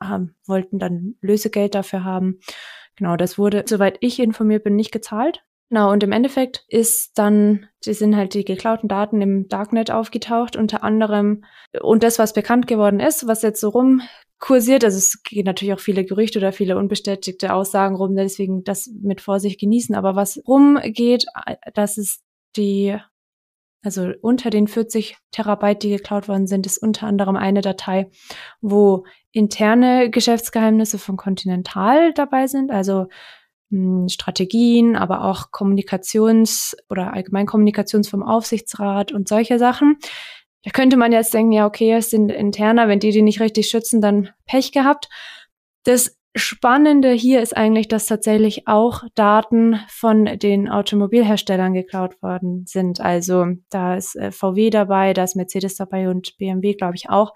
haben, 0.00 0.34
wollten 0.46 0.80
dann 0.80 1.14
Lösegeld 1.20 1.76
dafür 1.76 2.02
haben. 2.02 2.40
Genau, 2.96 3.16
das 3.16 3.38
wurde, 3.38 3.64
soweit 3.66 3.98
ich 4.00 4.20
informiert 4.20 4.64
bin, 4.64 4.76
nicht 4.76 4.92
gezahlt. 4.92 5.42
Genau, 5.70 5.90
und 5.90 6.02
im 6.02 6.12
Endeffekt 6.12 6.64
ist 6.68 7.18
dann, 7.18 7.66
die 7.84 7.94
sind 7.94 8.14
halt 8.16 8.34
die 8.34 8.44
geklauten 8.44 8.88
Daten 8.88 9.20
im 9.22 9.48
Darknet 9.48 9.90
aufgetaucht, 9.90 10.56
unter 10.56 10.84
anderem, 10.84 11.44
und 11.80 12.02
das, 12.02 12.18
was 12.18 12.32
bekannt 12.32 12.66
geworden 12.66 13.00
ist, 13.00 13.26
was 13.26 13.42
jetzt 13.42 13.60
so 13.60 13.70
rumkursiert, 13.70 14.84
also 14.84 14.98
es 14.98 15.22
gehen 15.22 15.46
natürlich 15.46 15.74
auch 15.74 15.80
viele 15.80 16.04
Gerüchte 16.04 16.38
oder 16.38 16.52
viele 16.52 16.76
unbestätigte 16.76 17.52
Aussagen 17.52 17.96
rum, 17.96 18.14
deswegen 18.14 18.62
das 18.62 18.88
mit 19.02 19.20
Vorsicht 19.20 19.58
genießen, 19.58 19.94
aber 19.94 20.14
was 20.14 20.40
rumgeht, 20.46 21.24
das 21.72 21.98
ist 21.98 22.22
die 22.56 22.96
also 23.84 24.12
unter 24.22 24.48
den 24.48 24.66
40 24.66 25.18
Terabyte, 25.30 25.82
die 25.82 25.90
geklaut 25.90 26.26
worden 26.26 26.46
sind, 26.46 26.64
ist 26.64 26.78
unter 26.78 27.06
anderem 27.06 27.36
eine 27.36 27.60
Datei, 27.60 28.10
wo 28.62 29.04
interne 29.34 30.10
Geschäftsgeheimnisse 30.10 30.98
von 30.98 31.16
Continental 31.16 32.14
dabei 32.14 32.46
sind, 32.46 32.70
also 32.70 33.06
hm, 33.70 34.08
Strategien, 34.08 34.96
aber 34.96 35.24
auch 35.24 35.50
Kommunikations- 35.50 36.76
oder 36.88 37.12
allgemein 37.12 37.46
Kommunikations 37.46 38.08
vom 38.08 38.22
Aufsichtsrat 38.22 39.12
und 39.12 39.28
solche 39.28 39.58
Sachen. 39.58 39.98
Da 40.62 40.70
könnte 40.70 40.96
man 40.96 41.12
jetzt 41.12 41.34
denken, 41.34 41.52
ja, 41.52 41.66
okay, 41.66 41.92
es 41.92 42.10
sind 42.10 42.30
interner, 42.30 42.88
wenn 42.88 43.00
die 43.00 43.10
die 43.10 43.22
nicht 43.22 43.40
richtig 43.40 43.68
schützen, 43.68 44.00
dann 44.00 44.30
Pech 44.46 44.72
gehabt. 44.72 45.08
Das 45.82 46.16
Spannende 46.36 47.10
hier 47.12 47.42
ist 47.42 47.56
eigentlich, 47.56 47.88
dass 47.88 48.06
tatsächlich 48.06 48.66
auch 48.66 49.02
Daten 49.14 49.80
von 49.88 50.24
den 50.38 50.68
Automobilherstellern 50.68 51.74
geklaut 51.74 52.20
worden 52.22 52.64
sind. 52.66 53.00
Also 53.00 53.46
da 53.70 53.96
ist 53.96 54.16
äh, 54.16 54.32
VW 54.32 54.70
dabei, 54.70 55.12
da 55.12 55.24
ist 55.24 55.36
Mercedes 55.36 55.76
dabei 55.76 56.08
und 56.08 56.36
BMW, 56.38 56.74
glaube 56.74 56.94
ich, 56.96 57.08
auch. 57.08 57.34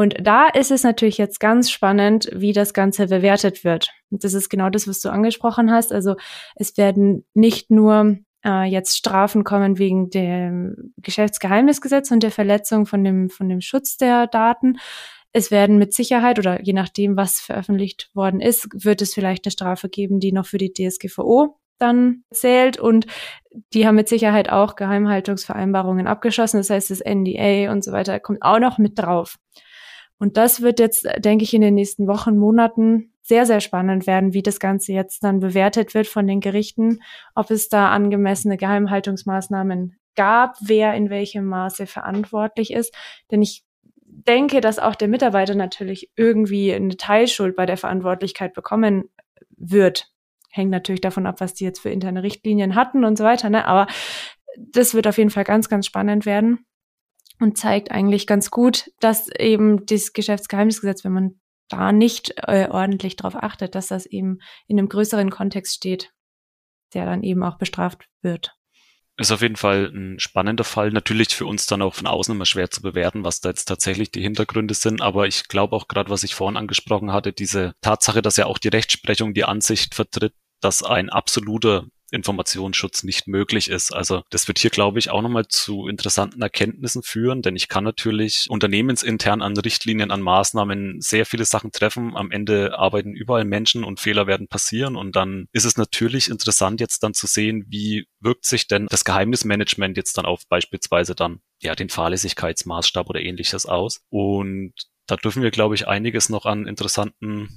Und 0.00 0.14
da 0.18 0.48
ist 0.48 0.70
es 0.70 0.82
natürlich 0.82 1.18
jetzt 1.18 1.40
ganz 1.40 1.70
spannend, 1.70 2.30
wie 2.32 2.54
das 2.54 2.72
Ganze 2.72 3.08
bewertet 3.08 3.64
wird. 3.64 3.90
Und 4.08 4.24
das 4.24 4.32
ist 4.32 4.48
genau 4.48 4.70
das, 4.70 4.88
was 4.88 5.00
du 5.00 5.10
angesprochen 5.10 5.70
hast. 5.70 5.92
Also 5.92 6.16
es 6.54 6.78
werden 6.78 7.26
nicht 7.34 7.70
nur 7.70 8.16
äh, 8.42 8.64
jetzt 8.64 8.96
Strafen 8.96 9.44
kommen 9.44 9.76
wegen 9.76 10.08
dem 10.08 10.94
Geschäftsgeheimnisgesetz 10.96 12.10
und 12.12 12.22
der 12.22 12.30
Verletzung 12.30 12.86
von 12.86 13.04
dem, 13.04 13.28
von 13.28 13.50
dem 13.50 13.60
Schutz 13.60 13.98
der 13.98 14.26
Daten, 14.26 14.78
es 15.34 15.50
werden 15.50 15.76
mit 15.76 15.92
Sicherheit 15.92 16.38
oder 16.38 16.62
je 16.62 16.72
nachdem, 16.72 17.18
was 17.18 17.38
veröffentlicht 17.38 18.08
worden 18.14 18.40
ist, 18.40 18.68
wird 18.72 19.02
es 19.02 19.12
vielleicht 19.12 19.44
eine 19.44 19.52
Strafe 19.52 19.90
geben, 19.90 20.18
die 20.18 20.32
noch 20.32 20.46
für 20.46 20.56
die 20.56 20.72
DSGVO 20.72 21.58
dann 21.78 22.24
zählt 22.32 22.78
und 22.78 23.04
die 23.74 23.86
haben 23.86 23.96
mit 23.96 24.08
Sicherheit 24.08 24.48
auch 24.48 24.76
Geheimhaltungsvereinbarungen 24.76 26.06
abgeschlossen. 26.06 26.56
Das 26.56 26.70
heißt, 26.70 26.90
das 26.90 27.00
NDA 27.04 27.70
und 27.70 27.84
so 27.84 27.92
weiter 27.92 28.18
kommt 28.18 28.40
auch 28.40 28.60
noch 28.60 28.78
mit 28.78 28.98
drauf. 28.98 29.36
Und 30.20 30.36
das 30.36 30.60
wird 30.60 30.78
jetzt, 30.78 31.08
denke 31.18 31.44
ich, 31.44 31.54
in 31.54 31.62
den 31.62 31.74
nächsten 31.74 32.06
Wochen, 32.06 32.36
Monaten 32.36 33.14
sehr, 33.22 33.46
sehr 33.46 33.60
spannend 33.60 34.06
werden, 34.06 34.34
wie 34.34 34.42
das 34.42 34.60
Ganze 34.60 34.92
jetzt 34.92 35.24
dann 35.24 35.40
bewertet 35.40 35.94
wird 35.94 36.06
von 36.06 36.26
den 36.26 36.40
Gerichten, 36.40 37.00
ob 37.34 37.50
es 37.50 37.70
da 37.70 37.88
angemessene 37.88 38.58
Geheimhaltungsmaßnahmen 38.58 39.96
gab, 40.16 40.56
wer 40.60 40.92
in 40.92 41.08
welchem 41.08 41.46
Maße 41.46 41.86
verantwortlich 41.86 42.70
ist. 42.70 42.94
Denn 43.30 43.40
ich 43.40 43.64
denke, 44.04 44.60
dass 44.60 44.78
auch 44.78 44.94
der 44.94 45.08
Mitarbeiter 45.08 45.54
natürlich 45.54 46.10
irgendwie 46.16 46.74
eine 46.74 46.98
Teilschuld 46.98 47.56
bei 47.56 47.64
der 47.64 47.78
Verantwortlichkeit 47.78 48.52
bekommen 48.52 49.04
wird. 49.56 50.12
Hängt 50.50 50.70
natürlich 50.70 51.00
davon 51.00 51.26
ab, 51.26 51.40
was 51.40 51.54
die 51.54 51.64
jetzt 51.64 51.80
für 51.80 51.90
interne 51.90 52.22
Richtlinien 52.22 52.74
hatten 52.74 53.06
und 53.06 53.16
so 53.16 53.24
weiter. 53.24 53.48
Ne? 53.48 53.66
Aber 53.66 53.86
das 54.58 54.92
wird 54.92 55.06
auf 55.06 55.16
jeden 55.16 55.30
Fall 55.30 55.44
ganz, 55.44 55.70
ganz 55.70 55.86
spannend 55.86 56.26
werden 56.26 56.66
und 57.40 57.58
zeigt 57.58 57.90
eigentlich 57.90 58.26
ganz 58.26 58.50
gut, 58.50 58.90
dass 59.00 59.28
eben 59.28 59.86
das 59.86 60.12
Geschäftsgeheimnisgesetz, 60.12 61.04
wenn 61.04 61.12
man 61.12 61.40
da 61.68 61.92
nicht 61.92 62.34
äh, 62.36 62.68
ordentlich 62.70 63.16
darauf 63.16 63.36
achtet, 63.36 63.74
dass 63.74 63.88
das 63.88 64.06
eben 64.06 64.38
in 64.66 64.78
einem 64.78 64.88
größeren 64.88 65.30
Kontext 65.30 65.74
steht, 65.74 66.12
der 66.94 67.06
dann 67.06 67.22
eben 67.22 67.42
auch 67.42 67.58
bestraft 67.58 68.08
wird. 68.22 68.54
Ist 69.16 69.32
auf 69.32 69.42
jeden 69.42 69.56
Fall 69.56 69.92
ein 69.94 70.18
spannender 70.18 70.64
Fall. 70.64 70.90
Natürlich 70.90 71.28
für 71.34 71.46
uns 71.46 71.66
dann 71.66 71.82
auch 71.82 71.94
von 71.94 72.06
außen 72.06 72.34
immer 72.34 72.46
schwer 72.46 72.70
zu 72.70 72.80
bewerten, 72.80 73.22
was 73.22 73.40
da 73.40 73.50
jetzt 73.50 73.66
tatsächlich 73.66 74.10
die 74.10 74.22
Hintergründe 74.22 74.72
sind. 74.74 75.02
Aber 75.02 75.26
ich 75.26 75.46
glaube 75.48 75.76
auch 75.76 75.88
gerade, 75.88 76.08
was 76.08 76.22
ich 76.22 76.34
vorhin 76.34 76.56
angesprochen 76.56 77.12
hatte, 77.12 77.32
diese 77.32 77.74
Tatsache, 77.82 78.22
dass 78.22 78.38
ja 78.38 78.46
auch 78.46 78.58
die 78.58 78.68
Rechtsprechung 78.68 79.34
die 79.34 79.44
Ansicht 79.44 79.94
vertritt, 79.94 80.34
dass 80.60 80.82
ein 80.82 81.10
absoluter 81.10 81.86
Informationsschutz 82.10 83.02
nicht 83.02 83.26
möglich 83.28 83.70
ist. 83.70 83.94
Also 83.94 84.22
das 84.30 84.48
wird 84.48 84.58
hier, 84.58 84.70
glaube 84.70 84.98
ich, 84.98 85.10
auch 85.10 85.22
nochmal 85.22 85.46
zu 85.48 85.86
interessanten 85.88 86.42
Erkenntnissen 86.42 87.02
führen, 87.02 87.42
denn 87.42 87.56
ich 87.56 87.68
kann 87.68 87.84
natürlich 87.84 88.46
unternehmensintern 88.48 89.42
an 89.42 89.56
Richtlinien, 89.56 90.10
an 90.10 90.22
Maßnahmen 90.22 91.00
sehr 91.00 91.26
viele 91.26 91.44
Sachen 91.44 91.72
treffen. 91.72 92.16
Am 92.16 92.30
Ende 92.30 92.78
arbeiten 92.78 93.12
überall 93.12 93.44
Menschen 93.44 93.84
und 93.84 94.00
Fehler 94.00 94.26
werden 94.26 94.48
passieren 94.48 94.96
und 94.96 95.16
dann 95.16 95.46
ist 95.52 95.64
es 95.64 95.76
natürlich 95.76 96.28
interessant 96.28 96.80
jetzt 96.80 97.02
dann 97.02 97.14
zu 97.14 97.26
sehen, 97.26 97.64
wie 97.68 98.06
wirkt 98.20 98.44
sich 98.44 98.66
denn 98.66 98.86
das 98.90 99.04
Geheimnismanagement 99.04 99.96
jetzt 99.96 100.18
dann 100.18 100.26
auf 100.26 100.46
beispielsweise 100.48 101.14
dann 101.14 101.40
ja 101.62 101.74
den 101.74 101.88
Fahrlässigkeitsmaßstab 101.88 103.08
oder 103.08 103.20
ähnliches 103.20 103.66
aus. 103.66 104.00
Und 104.08 104.74
da 105.06 105.16
dürfen 105.16 105.42
wir, 105.42 105.50
glaube 105.50 105.74
ich, 105.74 105.88
einiges 105.88 106.28
noch 106.28 106.46
an 106.46 106.66
interessanten 106.66 107.48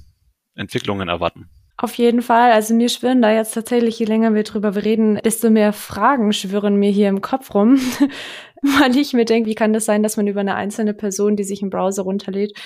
Entwicklungen 0.54 1.08
erwarten. 1.08 1.50
Auf 1.84 1.96
jeden 1.96 2.22
Fall. 2.22 2.50
Also 2.52 2.72
mir 2.72 2.88
schwirren 2.88 3.20
da 3.20 3.30
jetzt 3.30 3.52
tatsächlich, 3.52 3.98
je 3.98 4.06
länger 4.06 4.32
wir 4.32 4.42
drüber 4.42 4.74
reden, 4.74 5.20
desto 5.22 5.50
mehr 5.50 5.74
Fragen 5.74 6.32
schwirren 6.32 6.76
mir 6.76 6.90
hier 6.90 7.10
im 7.10 7.20
Kopf 7.20 7.52
rum. 7.54 7.78
Weil 8.62 8.96
ich 8.96 9.12
mir 9.12 9.26
denke, 9.26 9.50
wie 9.50 9.54
kann 9.54 9.74
das 9.74 9.84
sein, 9.84 10.02
dass 10.02 10.16
man 10.16 10.26
über 10.26 10.40
eine 10.40 10.54
einzelne 10.54 10.94
Person, 10.94 11.36
die 11.36 11.44
sich 11.44 11.60
einen 11.60 11.68
Browser 11.68 12.04
runterlädt, 12.04 12.58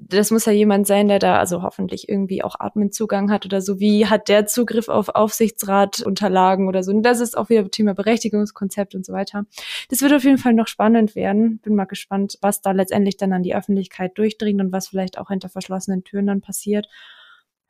das 0.00 0.30
muss 0.30 0.46
ja 0.46 0.52
jemand 0.52 0.86
sein, 0.86 1.08
der 1.08 1.18
da 1.18 1.38
also 1.38 1.60
hoffentlich 1.60 2.08
irgendwie 2.08 2.42
auch 2.42 2.58
Admin-Zugang 2.58 3.30
hat 3.30 3.44
oder 3.44 3.60
so. 3.60 3.78
Wie 3.78 4.06
hat 4.06 4.28
der 4.28 4.46
Zugriff 4.46 4.88
auf 4.88 5.10
Aufsichtsratunterlagen 5.10 6.66
oder 6.66 6.82
so? 6.82 6.92
Und 6.92 7.02
das 7.02 7.20
ist 7.20 7.36
auch 7.36 7.50
wieder 7.50 7.70
Thema 7.70 7.92
Berechtigungskonzept 7.92 8.94
und 8.94 9.04
so 9.04 9.12
weiter. 9.12 9.44
Das 9.90 10.00
wird 10.00 10.14
auf 10.14 10.24
jeden 10.24 10.38
Fall 10.38 10.54
noch 10.54 10.66
spannend 10.66 11.14
werden. 11.14 11.58
Bin 11.58 11.74
mal 11.74 11.84
gespannt, 11.84 12.38
was 12.40 12.62
da 12.62 12.70
letztendlich 12.70 13.18
dann 13.18 13.34
an 13.34 13.42
die 13.42 13.54
Öffentlichkeit 13.54 14.16
durchdringt 14.16 14.62
und 14.62 14.72
was 14.72 14.88
vielleicht 14.88 15.18
auch 15.18 15.28
hinter 15.28 15.50
verschlossenen 15.50 16.04
Türen 16.04 16.26
dann 16.26 16.40
passiert. 16.40 16.88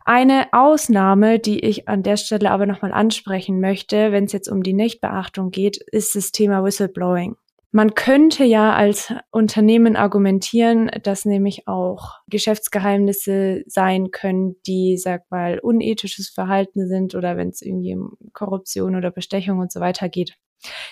Eine 0.09 0.47
Ausnahme, 0.53 1.41
die 1.41 1.59
ich 1.59 1.89
an 1.89 2.05
der 2.05 2.17
Stelle 2.17 2.53
aber 2.53 2.65
nochmal 2.65 2.93
ansprechen 2.93 3.59
möchte, 3.59 4.13
wenn 4.13 4.27
es 4.27 4.33
jetzt 4.33 4.49
um 4.49 4.63
die 4.63 4.73
Nichtbeachtung 4.73 5.51
geht, 5.51 5.79
ist 5.79 6.15
das 6.15 6.31
Thema 6.31 6.63
Whistleblowing. 6.63 7.35
Man 7.73 7.95
könnte 7.95 8.45
ja 8.45 8.73
als 8.73 9.13
Unternehmen 9.33 9.97
argumentieren, 9.97 10.93
dass 11.03 11.25
nämlich 11.25 11.67
auch 11.67 12.21
Geschäftsgeheimnisse 12.29 13.65
sein 13.67 14.13
können, 14.13 14.55
die, 14.65 14.97
sag 14.97 15.29
mal, 15.29 15.59
unethisches 15.59 16.29
Verhalten 16.29 16.87
sind 16.87 17.17
oder 17.17 17.37
wenn 17.37 17.49
es 17.49 17.61
irgendwie 17.61 17.97
um 17.97 18.17
Korruption 18.33 18.95
oder 18.95 19.11
Bestechung 19.11 19.59
und 19.59 19.73
so 19.73 19.81
weiter 19.81 20.09
geht. 20.09 20.37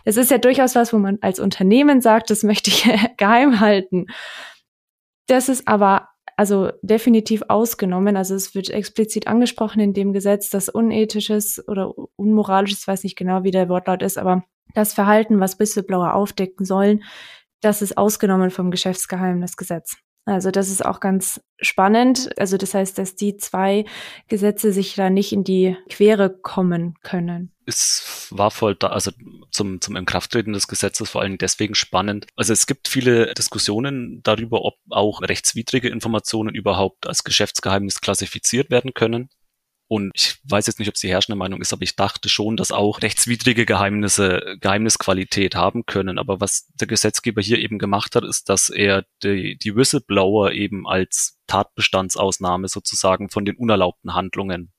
Das 0.04 0.16
ist 0.16 0.32
ja 0.32 0.38
durchaus 0.38 0.74
was, 0.74 0.92
wo 0.92 0.98
man 0.98 1.18
als 1.20 1.38
Unternehmen 1.38 2.00
sagt, 2.00 2.30
das 2.30 2.42
möchte 2.42 2.70
ich 2.70 2.82
geheim 3.16 3.60
halten. 3.60 4.06
Das 5.28 5.48
ist 5.48 5.68
aber 5.68 6.08
also 6.36 6.70
definitiv 6.82 7.42
ausgenommen. 7.48 8.16
Also 8.16 8.34
es 8.34 8.54
wird 8.54 8.70
explizit 8.70 9.26
angesprochen 9.26 9.80
in 9.80 9.92
dem 9.92 10.12
Gesetz, 10.12 10.50
dass 10.50 10.68
unethisches 10.68 11.62
oder 11.68 11.94
unmoralisches, 12.16 12.86
weiß 12.86 13.04
nicht 13.04 13.16
genau, 13.16 13.44
wie 13.44 13.50
der 13.50 13.68
Wortlaut 13.68 14.02
ist, 14.02 14.18
aber 14.18 14.44
das 14.74 14.94
Verhalten, 14.94 15.40
was 15.40 15.58
Whistleblower 15.58 16.14
aufdecken 16.14 16.64
sollen, 16.64 17.04
das 17.60 17.82
ist 17.82 17.96
ausgenommen 17.96 18.50
vom 18.50 18.70
Geschäftsgeheimnisgesetz. 18.70 19.96
Also 20.26 20.50
das 20.50 20.70
ist 20.70 20.84
auch 20.84 21.00
ganz 21.00 21.40
spannend. 21.60 22.30
Also 22.38 22.56
das 22.56 22.74
heißt, 22.74 22.98
dass 22.98 23.14
die 23.14 23.36
zwei 23.36 23.84
Gesetze 24.28 24.72
sich 24.72 24.94
da 24.94 25.10
nicht 25.10 25.32
in 25.32 25.44
die 25.44 25.76
Quere 25.88 26.30
kommen 26.30 26.94
können. 27.02 27.53
Es 27.66 28.28
war 28.30 28.50
voll 28.50 28.74
da, 28.74 28.88
also 28.88 29.10
zum, 29.50 29.80
zum 29.80 29.96
Inkrafttreten 29.96 30.52
des 30.52 30.68
Gesetzes 30.68 31.10
vor 31.10 31.22
allem 31.22 31.38
deswegen 31.38 31.74
spannend. 31.74 32.26
Also 32.36 32.52
es 32.52 32.66
gibt 32.66 32.88
viele 32.88 33.32
Diskussionen 33.34 34.22
darüber, 34.22 34.62
ob 34.62 34.74
auch 34.90 35.22
rechtswidrige 35.22 35.88
Informationen 35.88 36.54
überhaupt 36.54 37.06
als 37.06 37.24
Geschäftsgeheimnis 37.24 38.00
klassifiziert 38.00 38.70
werden 38.70 38.92
können. 38.92 39.30
Und 39.86 40.12
ich 40.14 40.38
weiß 40.44 40.66
jetzt 40.66 40.78
nicht, 40.78 40.88
ob 40.88 40.94
es 40.94 41.02
die 41.02 41.10
herrschende 41.10 41.36
Meinung 41.36 41.60
ist, 41.60 41.72
aber 41.72 41.82
ich 41.82 41.94
dachte 41.94 42.28
schon, 42.28 42.56
dass 42.56 42.72
auch 42.72 43.02
rechtswidrige 43.02 43.66
Geheimnisse 43.66 44.56
Geheimnisqualität 44.60 45.54
haben 45.54 45.84
können. 45.86 46.18
Aber 46.18 46.40
was 46.40 46.68
der 46.74 46.88
Gesetzgeber 46.88 47.42
hier 47.42 47.58
eben 47.58 47.78
gemacht 47.78 48.16
hat, 48.16 48.24
ist, 48.24 48.48
dass 48.48 48.70
er 48.70 49.04
die, 49.22 49.56
die 49.56 49.76
Whistleblower 49.76 50.52
eben 50.52 50.88
als 50.88 51.38
Tatbestandsausnahme 51.46 52.68
sozusagen 52.68 53.28
von 53.28 53.44
den 53.44 53.56
unerlaubten 53.56 54.14
Handlungen 54.14 54.73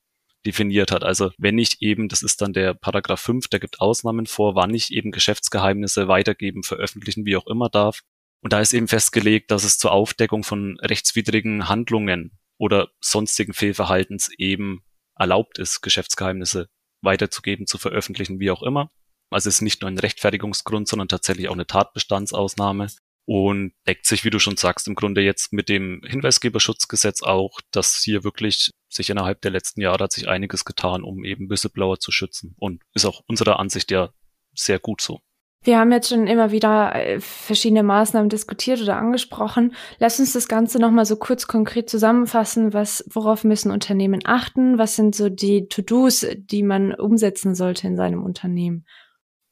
definiert 0.45 0.91
hat. 0.91 1.03
Also 1.03 1.31
wenn 1.37 1.57
ich 1.57 1.81
eben, 1.81 2.07
das 2.07 2.23
ist 2.23 2.41
dann 2.41 2.53
der 2.53 2.73
Paragraph 2.73 3.21
5, 3.21 3.47
der 3.47 3.59
gibt 3.59 3.81
Ausnahmen 3.81 4.27
vor, 4.27 4.55
wann 4.55 4.73
ich 4.73 4.91
eben 4.91 5.11
Geschäftsgeheimnisse 5.11 6.07
weitergeben, 6.07 6.63
veröffentlichen, 6.63 7.25
wie 7.25 7.35
auch 7.37 7.47
immer 7.47 7.69
darf. 7.69 8.01
Und 8.41 8.53
da 8.53 8.59
ist 8.59 8.73
eben 8.73 8.87
festgelegt, 8.87 9.51
dass 9.51 9.63
es 9.63 9.77
zur 9.77 9.91
Aufdeckung 9.91 10.43
von 10.43 10.77
rechtswidrigen 10.79 11.67
Handlungen 11.67 12.37
oder 12.57 12.89
sonstigen 13.01 13.53
Fehlverhaltens 13.53 14.29
eben 14.37 14.83
erlaubt 15.17 15.57
ist, 15.57 15.81
Geschäftsgeheimnisse 15.81 16.67
weiterzugeben, 17.01 17.67
zu 17.67 17.77
veröffentlichen, 17.77 18.39
wie 18.39 18.51
auch 18.51 18.63
immer. 18.63 18.91
Also 19.31 19.49
es 19.49 19.55
ist 19.55 19.61
nicht 19.61 19.81
nur 19.81 19.89
ein 19.89 19.99
Rechtfertigungsgrund, 19.99 20.87
sondern 20.87 21.07
tatsächlich 21.07 21.49
auch 21.49 21.53
eine 21.53 21.67
Tatbestandsausnahme 21.67 22.87
und 23.25 23.73
deckt 23.87 24.05
sich, 24.05 24.23
wie 24.23 24.29
du 24.29 24.39
schon 24.39 24.57
sagst, 24.57 24.87
im 24.87 24.95
Grunde 24.95 25.21
jetzt 25.21 25.51
mit 25.51 25.67
dem 25.67 26.01
Hinweisgeberschutzgesetz 26.05 27.23
auch, 27.23 27.59
dass 27.71 28.01
hier 28.03 28.23
wirklich 28.23 28.71
sich 28.95 29.09
innerhalb 29.09 29.41
der 29.41 29.51
letzten 29.51 29.81
Jahre 29.81 30.05
hat 30.05 30.11
sich 30.11 30.27
einiges 30.27 30.65
getan, 30.65 31.03
um 31.03 31.23
eben 31.23 31.49
Whistleblower 31.49 31.99
zu 31.99 32.11
schützen 32.11 32.55
und 32.57 32.81
ist 32.93 33.05
auch 33.05 33.21
unserer 33.27 33.59
Ansicht 33.59 33.91
ja 33.91 34.09
sehr 34.53 34.79
gut 34.79 35.01
so. 35.01 35.19
Wir 35.65 35.79
haben 35.79 35.91
jetzt 35.91 36.09
schon 36.09 36.27
immer 36.27 36.51
wieder 36.51 36.93
äh, 36.93 37.19
verschiedene 37.19 37.81
Maßnahmen 37.81 38.29
diskutiert 38.29 38.81
oder 38.83 38.97
angesprochen. 38.97 39.73
Lass 39.97 40.19
uns 40.19 40.33
das 40.33 40.47
Ganze 40.47 40.79
nochmal 40.79 41.05
so 41.05 41.15
kurz 41.15 41.47
konkret 41.47 41.89
zusammenfassen. 41.89 42.73
Was, 42.73 43.03
worauf 43.09 43.43
müssen 43.43 43.71
Unternehmen 43.71 44.21
achten? 44.25 44.77
Was 44.77 44.95
sind 44.95 45.15
so 45.15 45.27
die 45.27 45.67
To-Dos, 45.67 46.27
die 46.37 46.61
man 46.61 46.93
umsetzen 46.93 47.55
sollte 47.55 47.87
in 47.87 47.97
seinem 47.97 48.23
Unternehmen? 48.23 48.85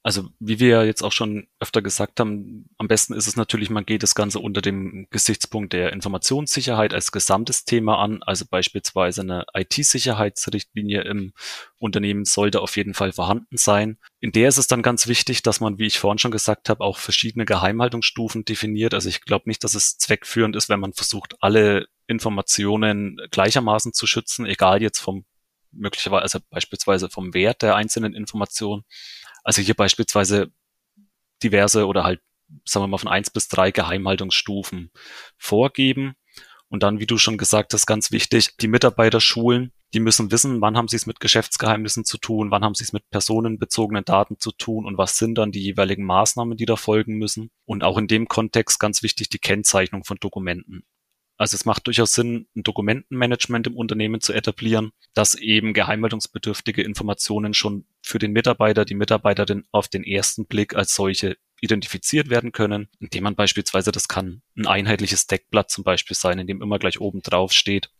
Also 0.06 0.28
wie 0.38 0.60
wir 0.60 0.68
ja 0.68 0.84
jetzt 0.84 1.02
auch 1.02 1.12
schon 1.12 1.48
öfter 1.60 1.80
gesagt 1.80 2.20
haben, 2.20 2.68
am 2.76 2.88
besten 2.88 3.14
ist 3.14 3.26
es 3.26 3.36
natürlich, 3.36 3.70
man 3.70 3.86
geht 3.86 4.02
das 4.02 4.14
Ganze 4.14 4.38
unter 4.38 4.60
dem 4.60 5.06
Gesichtspunkt 5.08 5.72
der 5.72 5.94
Informationssicherheit 5.94 6.92
als 6.92 7.10
gesamtes 7.10 7.64
Thema 7.64 7.96
an. 7.96 8.22
Also 8.22 8.44
beispielsweise 8.44 9.22
eine 9.22 9.46
IT-Sicherheitsrichtlinie 9.54 11.00
im 11.04 11.32
Unternehmen 11.78 12.26
sollte 12.26 12.60
auf 12.60 12.76
jeden 12.76 12.92
Fall 12.92 13.12
vorhanden 13.12 13.56
sein. 13.56 13.96
In 14.20 14.30
der 14.30 14.50
ist 14.50 14.58
es 14.58 14.66
dann 14.66 14.82
ganz 14.82 15.06
wichtig, 15.06 15.42
dass 15.42 15.60
man, 15.60 15.78
wie 15.78 15.86
ich 15.86 15.98
vorhin 15.98 16.18
schon 16.18 16.30
gesagt 16.30 16.68
habe, 16.68 16.84
auch 16.84 16.98
verschiedene 16.98 17.46
Geheimhaltungsstufen 17.46 18.44
definiert. 18.44 18.92
Also 18.92 19.08
ich 19.08 19.22
glaube 19.22 19.48
nicht, 19.48 19.64
dass 19.64 19.74
es 19.74 19.96
zweckführend 19.96 20.54
ist, 20.54 20.68
wenn 20.68 20.80
man 20.80 20.92
versucht, 20.92 21.36
alle 21.40 21.86
Informationen 22.06 23.16
gleichermaßen 23.30 23.94
zu 23.94 24.06
schützen, 24.06 24.44
egal 24.44 24.82
jetzt 24.82 24.98
vom 24.98 25.24
möglicherweise, 25.76 26.22
also 26.22 26.38
beispielsweise 26.50 27.08
vom 27.08 27.34
Wert 27.34 27.62
der 27.62 27.74
einzelnen 27.74 28.14
Informationen 28.14 28.84
also 29.44 29.62
hier 29.62 29.74
beispielsweise 29.74 30.50
diverse 31.42 31.86
oder 31.86 32.02
halt, 32.02 32.20
sagen 32.64 32.84
wir 32.84 32.88
mal, 32.88 32.98
von 32.98 33.10
eins 33.10 33.30
bis 33.30 33.48
drei 33.48 33.70
Geheimhaltungsstufen 33.70 34.90
vorgeben. 35.36 36.14
Und 36.68 36.82
dann, 36.82 36.98
wie 36.98 37.06
du 37.06 37.18
schon 37.18 37.38
gesagt 37.38 37.72
hast, 37.72 37.86
ganz 37.86 38.10
wichtig, 38.10 38.56
die 38.56 38.66
Mitarbeiter 38.66 39.20
schulen. 39.20 39.70
Die 39.92 40.00
müssen 40.00 40.32
wissen, 40.32 40.60
wann 40.60 40.76
haben 40.76 40.88
sie 40.88 40.96
es 40.96 41.06
mit 41.06 41.20
Geschäftsgeheimnissen 41.20 42.04
zu 42.04 42.18
tun, 42.18 42.50
wann 42.50 42.64
haben 42.64 42.74
sie 42.74 42.82
es 42.82 42.92
mit 42.92 43.08
personenbezogenen 43.10 44.04
Daten 44.04 44.40
zu 44.40 44.50
tun 44.50 44.84
und 44.86 44.98
was 44.98 45.16
sind 45.18 45.36
dann 45.36 45.52
die 45.52 45.62
jeweiligen 45.62 46.04
Maßnahmen, 46.04 46.56
die 46.56 46.66
da 46.66 46.74
folgen 46.74 47.16
müssen. 47.16 47.50
Und 47.64 47.84
auch 47.84 47.96
in 47.96 48.08
dem 48.08 48.26
Kontext 48.26 48.80
ganz 48.80 49.04
wichtig 49.04 49.28
die 49.28 49.38
Kennzeichnung 49.38 50.02
von 50.02 50.16
Dokumenten. 50.18 50.84
Also 51.36 51.56
es 51.56 51.64
macht 51.64 51.86
durchaus 51.86 52.14
Sinn, 52.14 52.46
ein 52.54 52.62
Dokumentenmanagement 52.62 53.66
im 53.66 53.76
Unternehmen 53.76 54.20
zu 54.20 54.32
etablieren, 54.32 54.92
dass 55.14 55.34
eben 55.34 55.74
geheimhaltungsbedürftige 55.74 56.82
Informationen 56.82 57.54
schon 57.54 57.86
für 58.02 58.18
den 58.18 58.32
Mitarbeiter, 58.32 58.84
die 58.84 58.94
Mitarbeiterin 58.94 59.64
auf 59.72 59.88
den 59.88 60.04
ersten 60.04 60.46
Blick 60.46 60.76
als 60.76 60.94
solche 60.94 61.36
identifiziert 61.60 62.30
werden 62.30 62.52
können, 62.52 62.88
indem 63.00 63.24
man 63.24 63.34
beispielsweise, 63.34 63.90
das 63.90 64.06
kann 64.06 64.42
ein 64.56 64.66
einheitliches 64.66 65.26
Deckblatt 65.26 65.70
zum 65.70 65.82
Beispiel 65.82 66.16
sein, 66.16 66.38
in 66.38 66.46
dem 66.46 66.62
immer 66.62 66.78
gleich 66.78 67.00
oben 67.00 67.22
drauf 67.22 67.52
steht, 67.52 67.90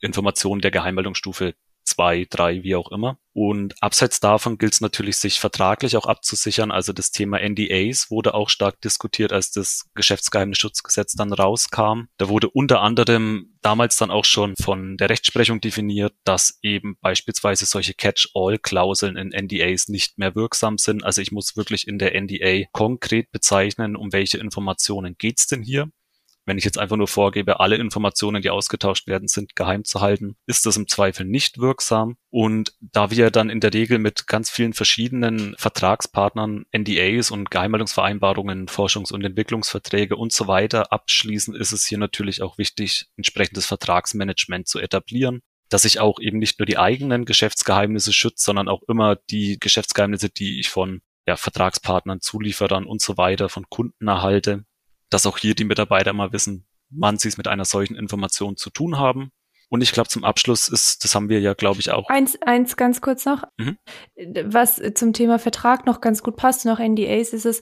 Informationen 0.00 0.60
der 0.62 0.70
Geheimhaltungsstufe 0.70 1.54
zwei, 1.90 2.26
drei, 2.28 2.62
wie 2.62 2.76
auch 2.76 2.90
immer. 2.90 3.18
Und 3.32 3.80
abseits 3.80 4.18
davon 4.20 4.58
gilt 4.58 4.74
es 4.74 4.80
natürlich, 4.80 5.16
sich 5.16 5.38
vertraglich 5.38 5.96
auch 5.96 6.06
abzusichern. 6.06 6.70
Also 6.70 6.92
das 6.92 7.10
Thema 7.10 7.38
NDAs 7.38 8.10
wurde 8.10 8.34
auch 8.34 8.48
stark 8.48 8.80
diskutiert, 8.80 9.32
als 9.32 9.52
das 9.52 9.88
Geschäftsgeheimnisschutzgesetz 9.94 11.12
dann 11.12 11.32
rauskam. 11.32 12.08
Da 12.16 12.28
wurde 12.28 12.50
unter 12.50 12.80
anderem 12.80 13.54
damals 13.62 13.96
dann 13.96 14.10
auch 14.10 14.24
schon 14.24 14.56
von 14.56 14.96
der 14.96 15.10
Rechtsprechung 15.10 15.60
definiert, 15.60 16.14
dass 16.24 16.58
eben 16.62 16.96
beispielsweise 17.00 17.66
solche 17.66 17.94
Catch-all-Klauseln 17.94 19.16
in 19.16 19.28
NDAs 19.28 19.88
nicht 19.88 20.18
mehr 20.18 20.34
wirksam 20.34 20.78
sind. 20.78 21.04
Also 21.04 21.20
ich 21.20 21.30
muss 21.30 21.56
wirklich 21.56 21.86
in 21.86 21.98
der 21.98 22.20
NDA 22.20 22.68
konkret 22.72 23.30
bezeichnen, 23.30 23.96
um 23.96 24.12
welche 24.12 24.38
Informationen 24.38 25.16
geht's 25.18 25.46
denn 25.46 25.62
hier. 25.62 25.90
Wenn 26.46 26.58
ich 26.58 26.64
jetzt 26.64 26.78
einfach 26.78 26.96
nur 26.96 27.08
vorgebe, 27.08 27.60
alle 27.60 27.76
Informationen, 27.76 28.42
die 28.42 28.50
ausgetauscht 28.50 29.06
werden, 29.06 29.28
sind 29.28 29.54
geheim 29.56 29.84
zu 29.84 30.00
halten, 30.00 30.36
ist 30.46 30.66
das 30.66 30.76
im 30.76 30.88
Zweifel 30.88 31.26
nicht 31.26 31.58
wirksam. 31.58 32.16
Und 32.30 32.72
da 32.80 33.10
wir 33.10 33.30
dann 33.30 33.50
in 33.50 33.60
der 33.60 33.72
Regel 33.72 33.98
mit 33.98 34.26
ganz 34.26 34.50
vielen 34.50 34.72
verschiedenen 34.72 35.54
Vertragspartnern 35.58 36.64
NDAs 36.76 37.30
und 37.30 37.50
Geheimhaltungsvereinbarungen, 37.50 38.68
Forschungs- 38.68 39.12
und 39.12 39.24
Entwicklungsverträge 39.24 40.16
und 40.16 40.32
so 40.32 40.46
weiter 40.46 40.92
abschließen, 40.92 41.54
ist 41.54 41.72
es 41.72 41.86
hier 41.86 41.98
natürlich 41.98 42.42
auch 42.42 42.58
wichtig, 42.58 43.06
entsprechendes 43.16 43.66
Vertragsmanagement 43.66 44.66
zu 44.68 44.78
etablieren 44.78 45.40
dass 45.70 45.84
ich 45.84 46.00
auch 46.00 46.18
eben 46.18 46.38
nicht 46.38 46.58
nur 46.58 46.66
die 46.66 46.78
eigenen 46.78 47.24
Geschäftsgeheimnisse 47.24 48.12
schütze, 48.12 48.44
sondern 48.44 48.68
auch 48.68 48.82
immer 48.88 49.16
die 49.30 49.56
Geschäftsgeheimnisse, 49.60 50.28
die 50.28 50.58
ich 50.58 50.68
von 50.68 51.00
ja, 51.26 51.36
Vertragspartnern, 51.36 52.20
Zulieferern 52.20 52.86
und 52.86 53.00
so 53.00 53.16
weiter, 53.16 53.48
von 53.48 53.66
Kunden 53.70 54.08
erhalte, 54.08 54.64
dass 55.10 55.26
auch 55.26 55.38
hier 55.38 55.54
die 55.54 55.64
Mitarbeiter 55.64 56.12
mal 56.12 56.32
wissen, 56.32 56.66
wann 56.88 57.18
sie 57.18 57.28
es 57.28 57.36
mit 57.36 57.48
einer 57.48 57.64
solchen 57.64 57.96
Information 57.96 58.56
zu 58.56 58.70
tun 58.70 58.98
haben. 58.98 59.30
Und 59.68 59.82
ich 59.82 59.92
glaube, 59.92 60.08
zum 60.08 60.24
Abschluss 60.24 60.68
ist, 60.68 61.04
das 61.04 61.14
haben 61.14 61.28
wir 61.28 61.40
ja, 61.40 61.54
glaube 61.54 61.78
ich, 61.78 61.92
auch. 61.92 62.08
Eins, 62.08 62.36
eins 62.42 62.76
ganz 62.76 63.00
kurz 63.00 63.24
noch. 63.24 63.44
Mhm. 63.56 63.78
Was 64.44 64.82
zum 64.94 65.12
Thema 65.12 65.38
Vertrag 65.38 65.86
noch 65.86 66.00
ganz 66.00 66.24
gut 66.24 66.36
passt, 66.36 66.64
noch 66.64 66.80
NDAs, 66.80 67.32
ist 67.32 67.46
es 67.46 67.60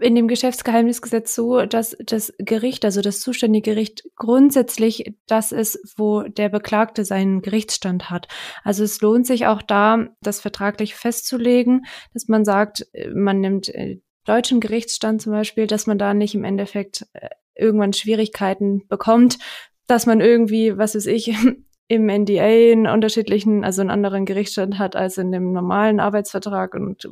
in 0.00 0.14
dem 0.14 0.28
Geschäftsgeheimnisgesetz 0.28 1.34
so, 1.34 1.64
dass 1.64 1.96
das 2.04 2.32
Gericht, 2.38 2.84
also 2.84 3.00
das 3.00 3.20
zuständige 3.20 3.72
Gericht, 3.72 4.04
grundsätzlich 4.16 5.14
das 5.26 5.52
ist, 5.52 5.94
wo 5.96 6.22
der 6.22 6.48
Beklagte 6.48 7.04
seinen 7.04 7.42
Gerichtsstand 7.42 8.10
hat. 8.10 8.28
Also 8.62 8.84
es 8.84 9.00
lohnt 9.00 9.26
sich 9.26 9.46
auch 9.46 9.62
da, 9.62 10.08
das 10.20 10.40
vertraglich 10.40 10.94
festzulegen, 10.94 11.86
dass 12.12 12.28
man 12.28 12.44
sagt, 12.44 12.86
man 13.14 13.40
nimmt 13.40 13.68
äh, 13.68 14.00
deutschen 14.26 14.60
Gerichtsstand 14.60 15.22
zum 15.22 15.32
Beispiel, 15.32 15.66
dass 15.66 15.86
man 15.86 15.98
da 15.98 16.14
nicht 16.14 16.34
im 16.34 16.44
Endeffekt 16.44 17.06
äh, 17.14 17.28
irgendwann 17.54 17.92
Schwierigkeiten 17.92 18.86
bekommt, 18.88 19.38
dass 19.86 20.06
man 20.06 20.20
irgendwie, 20.20 20.76
was 20.76 20.94
weiß 20.94 21.06
ich, 21.06 21.34
im 21.88 22.06
NDA 22.06 22.42
einen 22.42 22.86
unterschiedlichen, 22.88 23.64
also 23.64 23.80
einen 23.80 23.90
anderen 23.90 24.26
Gerichtsstand 24.26 24.78
hat 24.78 24.96
als 24.96 25.18
in 25.18 25.30
dem 25.30 25.52
normalen 25.52 26.00
Arbeitsvertrag 26.00 26.74
und 26.74 27.08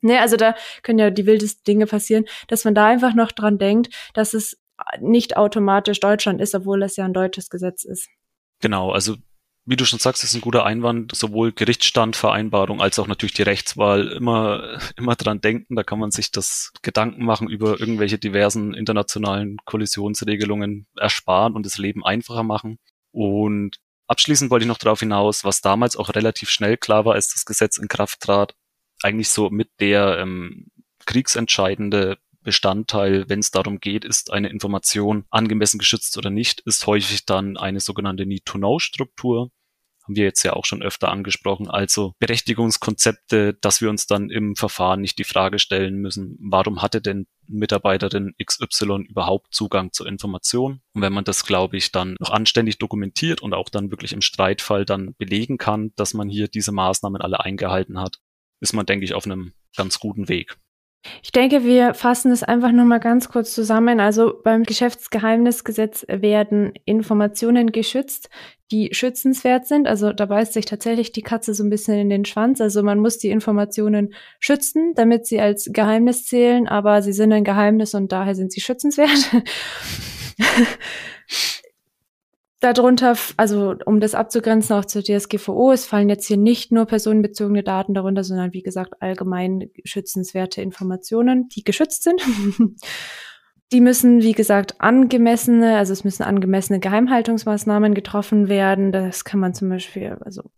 ne, 0.00 0.20
also 0.20 0.36
da 0.36 0.56
können 0.82 0.98
ja 0.98 1.10
die 1.10 1.26
wildesten 1.26 1.62
Dinge 1.64 1.86
passieren, 1.86 2.24
dass 2.48 2.64
man 2.64 2.74
da 2.74 2.86
einfach 2.86 3.14
noch 3.14 3.30
dran 3.30 3.58
denkt, 3.58 3.94
dass 4.14 4.34
es 4.34 4.58
nicht 5.00 5.36
automatisch 5.36 6.00
Deutschland 6.00 6.40
ist, 6.40 6.54
obwohl 6.54 6.82
es 6.82 6.96
ja 6.96 7.04
ein 7.04 7.12
deutsches 7.12 7.50
Gesetz 7.50 7.84
ist. 7.84 8.08
Genau, 8.60 8.90
also 8.90 9.16
wie 9.68 9.76
du 9.76 9.84
schon 9.84 9.98
sagst, 9.98 10.24
ist 10.24 10.34
ein 10.34 10.40
guter 10.40 10.64
Einwand, 10.64 11.14
sowohl 11.14 11.52
Gerichtsstandvereinbarung 11.52 12.80
als 12.80 12.98
auch 12.98 13.06
natürlich 13.06 13.34
die 13.34 13.42
Rechtswahl 13.42 14.08
immer, 14.08 14.78
immer 14.96 15.14
dran 15.14 15.42
denken. 15.42 15.76
Da 15.76 15.82
kann 15.82 15.98
man 15.98 16.10
sich 16.10 16.32
das 16.32 16.72
Gedanken 16.80 17.22
machen 17.26 17.50
über 17.50 17.78
irgendwelche 17.78 18.18
diversen 18.18 18.72
internationalen 18.72 19.58
Kollisionsregelungen 19.66 20.86
ersparen 20.96 21.54
und 21.54 21.66
das 21.66 21.76
Leben 21.76 22.02
einfacher 22.02 22.44
machen. 22.44 22.78
Und 23.12 23.76
abschließend 24.06 24.50
wollte 24.50 24.64
ich 24.64 24.68
noch 24.68 24.78
darauf 24.78 25.00
hinaus, 25.00 25.44
was 25.44 25.60
damals 25.60 25.96
auch 25.96 26.14
relativ 26.14 26.48
schnell 26.48 26.78
klar 26.78 27.04
war, 27.04 27.14
als 27.14 27.34
das 27.34 27.44
Gesetz 27.44 27.76
in 27.76 27.88
Kraft 27.88 28.20
trat, 28.20 28.54
eigentlich 29.02 29.28
so 29.28 29.50
mit 29.50 29.68
der 29.80 30.18
ähm, 30.18 30.68
kriegsentscheidende 31.04 32.16
Bestandteil, 32.42 33.28
wenn 33.28 33.40
es 33.40 33.50
darum 33.50 33.80
geht, 33.80 34.06
ist 34.06 34.32
eine 34.32 34.48
Information 34.48 35.26
angemessen 35.28 35.78
geschützt 35.78 36.16
oder 36.16 36.30
nicht, 36.30 36.60
ist 36.60 36.86
häufig 36.86 37.26
dann 37.26 37.58
eine 37.58 37.80
sogenannte 37.80 38.24
Need-to-Know-Struktur 38.24 39.50
haben 40.08 40.16
wir 40.16 40.24
jetzt 40.24 40.42
ja 40.42 40.54
auch 40.54 40.64
schon 40.64 40.82
öfter 40.82 41.10
angesprochen. 41.10 41.68
Also 41.68 42.14
Berechtigungskonzepte, 42.18 43.54
dass 43.60 43.82
wir 43.82 43.90
uns 43.90 44.06
dann 44.06 44.30
im 44.30 44.56
Verfahren 44.56 45.02
nicht 45.02 45.18
die 45.18 45.24
Frage 45.24 45.58
stellen 45.58 45.96
müssen, 45.96 46.38
warum 46.40 46.80
hatte 46.80 47.02
denn 47.02 47.26
Mitarbeiterin 47.46 48.34
XY 48.42 49.06
überhaupt 49.08 49.54
Zugang 49.54 49.92
zur 49.92 50.06
Information? 50.06 50.80
Und 50.94 51.02
wenn 51.02 51.12
man 51.12 51.24
das, 51.24 51.44
glaube 51.44 51.76
ich, 51.76 51.92
dann 51.92 52.16
noch 52.20 52.30
anständig 52.30 52.78
dokumentiert 52.78 53.42
und 53.42 53.52
auch 53.52 53.68
dann 53.68 53.90
wirklich 53.90 54.14
im 54.14 54.22
Streitfall 54.22 54.86
dann 54.86 55.14
belegen 55.18 55.58
kann, 55.58 55.92
dass 55.96 56.14
man 56.14 56.30
hier 56.30 56.48
diese 56.48 56.72
Maßnahmen 56.72 57.20
alle 57.20 57.40
eingehalten 57.40 58.00
hat, 58.00 58.18
ist 58.60 58.72
man, 58.72 58.86
denke 58.86 59.04
ich, 59.04 59.14
auf 59.14 59.26
einem 59.26 59.52
ganz 59.76 59.98
guten 59.98 60.28
Weg. 60.28 60.56
Ich 61.22 61.32
denke, 61.32 61.64
wir 61.64 61.94
fassen 61.94 62.32
es 62.32 62.42
einfach 62.42 62.72
nur 62.72 62.84
mal 62.84 62.98
ganz 62.98 63.28
kurz 63.28 63.54
zusammen. 63.54 64.00
Also 64.00 64.34
beim 64.42 64.64
Geschäftsgeheimnisgesetz 64.64 66.04
werden 66.08 66.72
Informationen 66.84 67.72
geschützt, 67.72 68.28
die 68.70 68.90
schützenswert 68.92 69.66
sind. 69.66 69.86
Also 69.86 70.12
da 70.12 70.26
beißt 70.26 70.52
sich 70.52 70.66
tatsächlich 70.66 71.12
die 71.12 71.22
Katze 71.22 71.54
so 71.54 71.64
ein 71.64 71.70
bisschen 71.70 71.98
in 71.98 72.10
den 72.10 72.24
Schwanz. 72.24 72.60
Also 72.60 72.82
man 72.82 72.98
muss 72.98 73.18
die 73.18 73.30
Informationen 73.30 74.14
schützen, 74.40 74.92
damit 74.94 75.26
sie 75.26 75.40
als 75.40 75.70
Geheimnis 75.72 76.26
zählen, 76.26 76.68
aber 76.68 77.00
sie 77.02 77.12
sind 77.12 77.32
ein 77.32 77.44
Geheimnis 77.44 77.94
und 77.94 78.12
daher 78.12 78.34
sind 78.34 78.52
sie 78.52 78.60
schützenswert. 78.60 79.30
Darunter, 82.60 83.16
also 83.36 83.76
um 83.86 84.00
das 84.00 84.16
abzugrenzen 84.16 84.74
auch 84.74 84.84
zur 84.84 85.02
DSGVO, 85.02 85.70
es 85.70 85.86
fallen 85.86 86.08
jetzt 86.08 86.26
hier 86.26 86.36
nicht 86.36 86.72
nur 86.72 86.86
personenbezogene 86.86 87.62
Daten 87.62 87.94
darunter, 87.94 88.24
sondern 88.24 88.52
wie 88.52 88.62
gesagt 88.62 89.00
allgemein 89.00 89.70
schützenswerte 89.84 90.60
Informationen, 90.60 91.48
die 91.50 91.62
geschützt 91.62 92.02
sind. 92.02 92.20
die 93.72 93.80
müssen, 93.80 94.22
wie 94.22 94.32
gesagt, 94.32 94.80
angemessene, 94.80 95.76
also 95.76 95.92
es 95.92 96.02
müssen 96.02 96.24
angemessene 96.24 96.80
Geheimhaltungsmaßnahmen 96.80 97.94
getroffen 97.94 98.48
werden. 98.48 98.90
Das 98.90 99.24
kann 99.24 99.38
man 99.38 99.54
zum 99.54 99.68
Beispiel, 99.68 100.18
also 100.24 100.50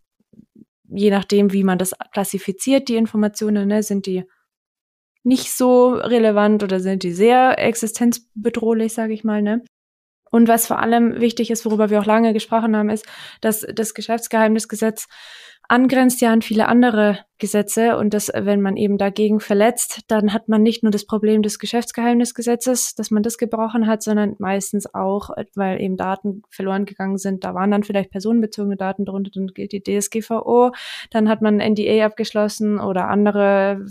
je 0.87 1.11
nachdem, 1.11 1.53
wie 1.53 1.63
man 1.63 1.77
das 1.77 1.93
klassifiziert, 2.13 2.89
die 2.89 2.95
Informationen, 2.95 3.67
ne, 3.67 3.83
sind 3.83 4.07
die 4.07 4.23
nicht 5.23 5.51
so 5.51 5.89
relevant 5.89 6.63
oder 6.63 6.79
sind 6.79 7.03
die 7.03 7.11
sehr 7.11 7.59
existenzbedrohlich, 7.59 8.93
sage 8.93 9.13
ich 9.13 9.23
mal, 9.23 9.43
ne? 9.43 9.63
Und 10.31 10.47
was 10.47 10.65
vor 10.65 10.79
allem 10.79 11.19
wichtig 11.19 11.51
ist, 11.51 11.65
worüber 11.65 11.89
wir 11.89 11.99
auch 11.99 12.05
lange 12.05 12.33
gesprochen 12.33 12.75
haben, 12.75 12.89
ist, 12.89 13.05
dass 13.41 13.65
das 13.73 13.93
Geschäftsgeheimnisgesetz 13.93 15.07
angrenzt 15.67 16.19
ja 16.19 16.33
an 16.33 16.41
viele 16.41 16.67
andere 16.67 17.19
Gesetze 17.37 17.97
und 17.97 18.13
dass, 18.13 18.29
wenn 18.35 18.61
man 18.61 18.75
eben 18.75 18.97
dagegen 18.97 19.39
verletzt, 19.39 20.01
dann 20.07 20.33
hat 20.33 20.49
man 20.49 20.61
nicht 20.61 20.83
nur 20.83 20.91
das 20.91 21.05
Problem 21.05 21.41
des 21.43 21.59
Geschäftsgeheimnisgesetzes, 21.59 22.93
dass 22.95 23.09
man 23.09 23.23
das 23.23 23.37
gebrochen 23.37 23.87
hat, 23.87 24.03
sondern 24.03 24.35
meistens 24.37 24.93
auch, 24.93 25.29
weil 25.55 25.79
eben 25.79 25.95
Daten 25.95 26.43
verloren 26.49 26.85
gegangen 26.85 27.17
sind. 27.17 27.45
Da 27.45 27.53
waren 27.55 27.71
dann 27.71 27.83
vielleicht 27.83 28.11
personenbezogene 28.11 28.75
Daten 28.75 29.05
drunter, 29.05 29.31
dann 29.33 29.47
gilt 29.47 29.71
die 29.71 29.81
DSGVO, 29.81 30.71
dann 31.09 31.29
hat 31.29 31.41
man 31.41 31.61
ein 31.61 31.73
NDA 31.73 32.05
abgeschlossen 32.05 32.79
oder 32.79 33.07
andere 33.07 33.85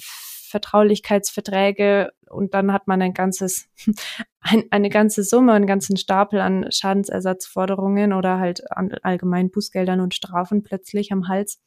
Vertraulichkeitsverträge 0.50 2.12
und 2.28 2.54
dann 2.54 2.72
hat 2.72 2.86
man 2.86 3.00
ein 3.00 3.14
ganzes, 3.14 3.68
ein, 4.40 4.64
eine 4.70 4.90
ganze 4.90 5.22
Summe, 5.22 5.52
einen 5.52 5.66
ganzen 5.66 5.96
Stapel 5.96 6.40
an 6.40 6.70
Schadensersatzforderungen 6.70 8.12
oder 8.12 8.38
halt 8.38 8.70
an 8.70 8.92
allgemeinen 9.02 9.50
Bußgeldern 9.50 10.00
und 10.00 10.14
Strafen 10.14 10.62
plötzlich 10.62 11.12
am 11.12 11.28
Hals. 11.28 11.60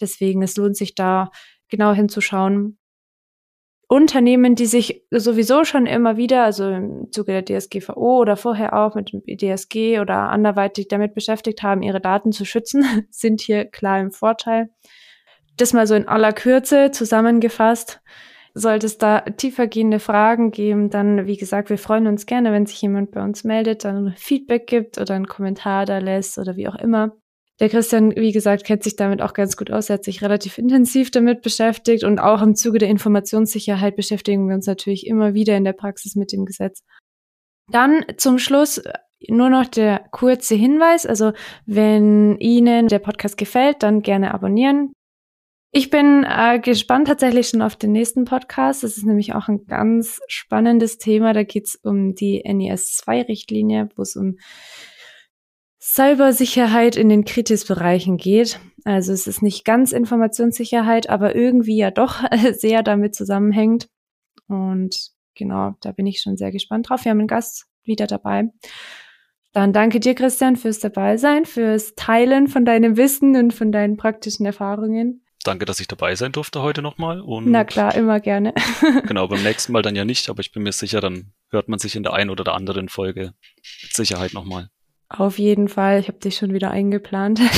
Deswegen, 0.00 0.42
es 0.42 0.56
lohnt 0.56 0.76
sich 0.76 0.94
da 0.94 1.30
genau 1.68 1.92
hinzuschauen. 1.92 2.78
Unternehmen, 3.88 4.54
die 4.54 4.66
sich 4.66 5.04
sowieso 5.10 5.64
schon 5.64 5.86
immer 5.86 6.16
wieder, 6.16 6.44
also 6.44 6.70
im 6.70 7.12
Zuge 7.12 7.42
der 7.42 7.44
DSGVO 7.44 8.20
oder 8.20 8.36
vorher 8.38 8.72
auch 8.74 8.94
mit 8.94 9.12
dem 9.12 9.22
DSG 9.26 10.00
oder 10.00 10.30
anderweitig 10.30 10.88
damit 10.88 11.14
beschäftigt 11.14 11.62
haben, 11.62 11.82
ihre 11.82 12.00
Daten 12.00 12.32
zu 12.32 12.46
schützen, 12.46 12.84
sind 13.10 13.42
hier 13.42 13.66
klar 13.66 14.00
im 14.00 14.10
Vorteil 14.10 14.70
das 15.62 15.72
mal 15.72 15.86
so 15.86 15.94
in 15.94 16.08
aller 16.08 16.32
Kürze 16.32 16.90
zusammengefasst. 16.90 18.00
Sollte 18.54 18.86
es 18.86 18.98
da 18.98 19.20
tiefergehende 19.20 19.98
Fragen 19.98 20.50
geben, 20.50 20.90
dann, 20.90 21.26
wie 21.26 21.38
gesagt, 21.38 21.70
wir 21.70 21.78
freuen 21.78 22.06
uns 22.06 22.26
gerne, 22.26 22.52
wenn 22.52 22.66
sich 22.66 22.82
jemand 22.82 23.10
bei 23.10 23.22
uns 23.22 23.44
meldet, 23.44 23.84
dann 23.84 24.12
Feedback 24.18 24.66
gibt 24.66 24.98
oder 24.98 25.14
einen 25.14 25.26
Kommentar 25.26 25.86
da 25.86 25.98
lässt 25.98 26.36
oder 26.36 26.56
wie 26.56 26.68
auch 26.68 26.74
immer. 26.74 27.16
Der 27.60 27.68
Christian, 27.70 28.14
wie 28.16 28.32
gesagt, 28.32 28.64
kennt 28.64 28.82
sich 28.82 28.96
damit 28.96 29.22
auch 29.22 29.32
ganz 29.32 29.56
gut 29.56 29.70
aus. 29.70 29.88
Er 29.88 29.94
hat 29.94 30.04
sich 30.04 30.20
relativ 30.20 30.58
intensiv 30.58 31.10
damit 31.10 31.42
beschäftigt 31.42 32.04
und 32.04 32.18
auch 32.18 32.42
im 32.42 32.54
Zuge 32.54 32.78
der 32.78 32.88
Informationssicherheit 32.88 33.96
beschäftigen 33.96 34.48
wir 34.48 34.54
uns 34.54 34.66
natürlich 34.66 35.06
immer 35.06 35.32
wieder 35.32 35.56
in 35.56 35.64
der 35.64 35.72
Praxis 35.72 36.16
mit 36.16 36.32
dem 36.32 36.44
Gesetz. 36.44 36.82
Dann 37.70 38.04
zum 38.16 38.38
Schluss 38.38 38.82
nur 39.28 39.48
noch 39.48 39.66
der 39.66 40.04
kurze 40.10 40.54
Hinweis, 40.54 41.06
also 41.06 41.32
wenn 41.64 42.36
Ihnen 42.38 42.88
der 42.88 42.98
Podcast 42.98 43.36
gefällt, 43.36 43.82
dann 43.82 44.02
gerne 44.02 44.34
abonnieren. 44.34 44.92
Ich 45.74 45.88
bin 45.88 46.26
äh, 46.28 46.60
gespannt 46.60 47.06
tatsächlich 47.08 47.48
schon 47.48 47.62
auf 47.62 47.76
den 47.76 47.92
nächsten 47.92 48.26
Podcast. 48.26 48.84
Das 48.84 48.98
ist 48.98 49.06
nämlich 49.06 49.34
auch 49.34 49.48
ein 49.48 49.64
ganz 49.64 50.20
spannendes 50.28 50.98
Thema. 50.98 51.32
Da 51.32 51.44
geht 51.44 51.66
es 51.66 51.76
um 51.76 52.14
die 52.14 52.42
NES-2-Richtlinie, 52.44 53.88
wo 53.96 54.02
es 54.02 54.14
um 54.14 54.36
Cybersicherheit 55.80 56.96
in 56.96 57.08
den 57.08 57.24
Kritisbereichen 57.24 58.18
geht. 58.18 58.60
Also 58.84 59.14
es 59.14 59.26
ist 59.26 59.40
nicht 59.40 59.64
ganz 59.64 59.92
Informationssicherheit, 59.92 61.08
aber 61.08 61.34
irgendwie 61.34 61.78
ja 61.78 61.90
doch 61.90 62.22
sehr 62.52 62.82
damit 62.82 63.14
zusammenhängt. 63.14 63.88
Und 64.48 65.10
genau, 65.34 65.72
da 65.80 65.92
bin 65.92 66.06
ich 66.06 66.20
schon 66.20 66.36
sehr 66.36 66.52
gespannt 66.52 66.90
drauf. 66.90 67.06
Wir 67.06 67.12
haben 67.12 67.18
einen 67.20 67.28
Gast 67.28 67.64
wieder 67.82 68.06
dabei. 68.06 68.50
Dann 69.54 69.72
danke 69.72 70.00
dir, 70.00 70.14
Christian, 70.14 70.56
fürs 70.56 70.80
Dabeisein, 70.80 71.46
fürs 71.46 71.94
Teilen 71.94 72.48
von 72.48 72.66
deinem 72.66 72.98
Wissen 72.98 73.36
und 73.36 73.54
von 73.54 73.72
deinen 73.72 73.96
praktischen 73.96 74.44
Erfahrungen. 74.44 75.24
Danke, 75.44 75.64
dass 75.64 75.80
ich 75.80 75.88
dabei 75.88 76.14
sein 76.14 76.32
durfte 76.32 76.62
heute 76.62 76.82
nochmal. 76.82 77.22
Na 77.42 77.64
klar, 77.64 77.94
immer 77.94 78.20
gerne. 78.20 78.54
genau, 79.06 79.26
beim 79.26 79.42
nächsten 79.42 79.72
Mal 79.72 79.82
dann 79.82 79.96
ja 79.96 80.04
nicht, 80.04 80.28
aber 80.28 80.40
ich 80.40 80.52
bin 80.52 80.62
mir 80.62 80.72
sicher, 80.72 81.00
dann 81.00 81.32
hört 81.50 81.68
man 81.68 81.78
sich 81.78 81.96
in 81.96 82.02
der 82.02 82.12
einen 82.12 82.30
oder 82.30 82.44
der 82.44 82.54
anderen 82.54 82.88
Folge 82.88 83.32
mit 83.82 83.92
Sicherheit 83.92 84.34
nochmal. 84.34 84.68
Auf 85.08 85.38
jeden 85.38 85.68
Fall, 85.68 86.00
ich 86.00 86.08
habe 86.08 86.18
dich 86.18 86.36
schon 86.36 86.54
wieder 86.54 86.70
eingeplant. 86.70 87.40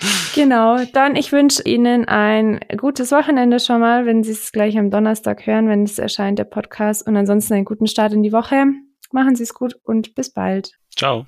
genau, 0.34 0.84
dann 0.92 1.16
ich 1.16 1.32
wünsche 1.32 1.62
Ihnen 1.64 2.06
ein 2.06 2.60
gutes 2.76 3.12
Wochenende 3.12 3.60
schon 3.60 3.80
mal, 3.80 4.06
wenn 4.06 4.22
Sie 4.22 4.32
es 4.32 4.52
gleich 4.52 4.76
am 4.76 4.90
Donnerstag 4.90 5.46
hören, 5.46 5.68
wenn 5.68 5.84
es 5.84 5.98
erscheint, 5.98 6.38
der 6.38 6.44
Podcast. 6.44 7.06
Und 7.06 7.16
ansonsten 7.16 7.54
einen 7.54 7.64
guten 7.64 7.86
Start 7.86 8.12
in 8.12 8.22
die 8.22 8.32
Woche. 8.32 8.64
Machen 9.12 9.36
Sie 9.36 9.42
es 9.42 9.54
gut 9.54 9.76
und 9.84 10.14
bis 10.14 10.32
bald. 10.32 10.72
Ciao. 10.96 11.26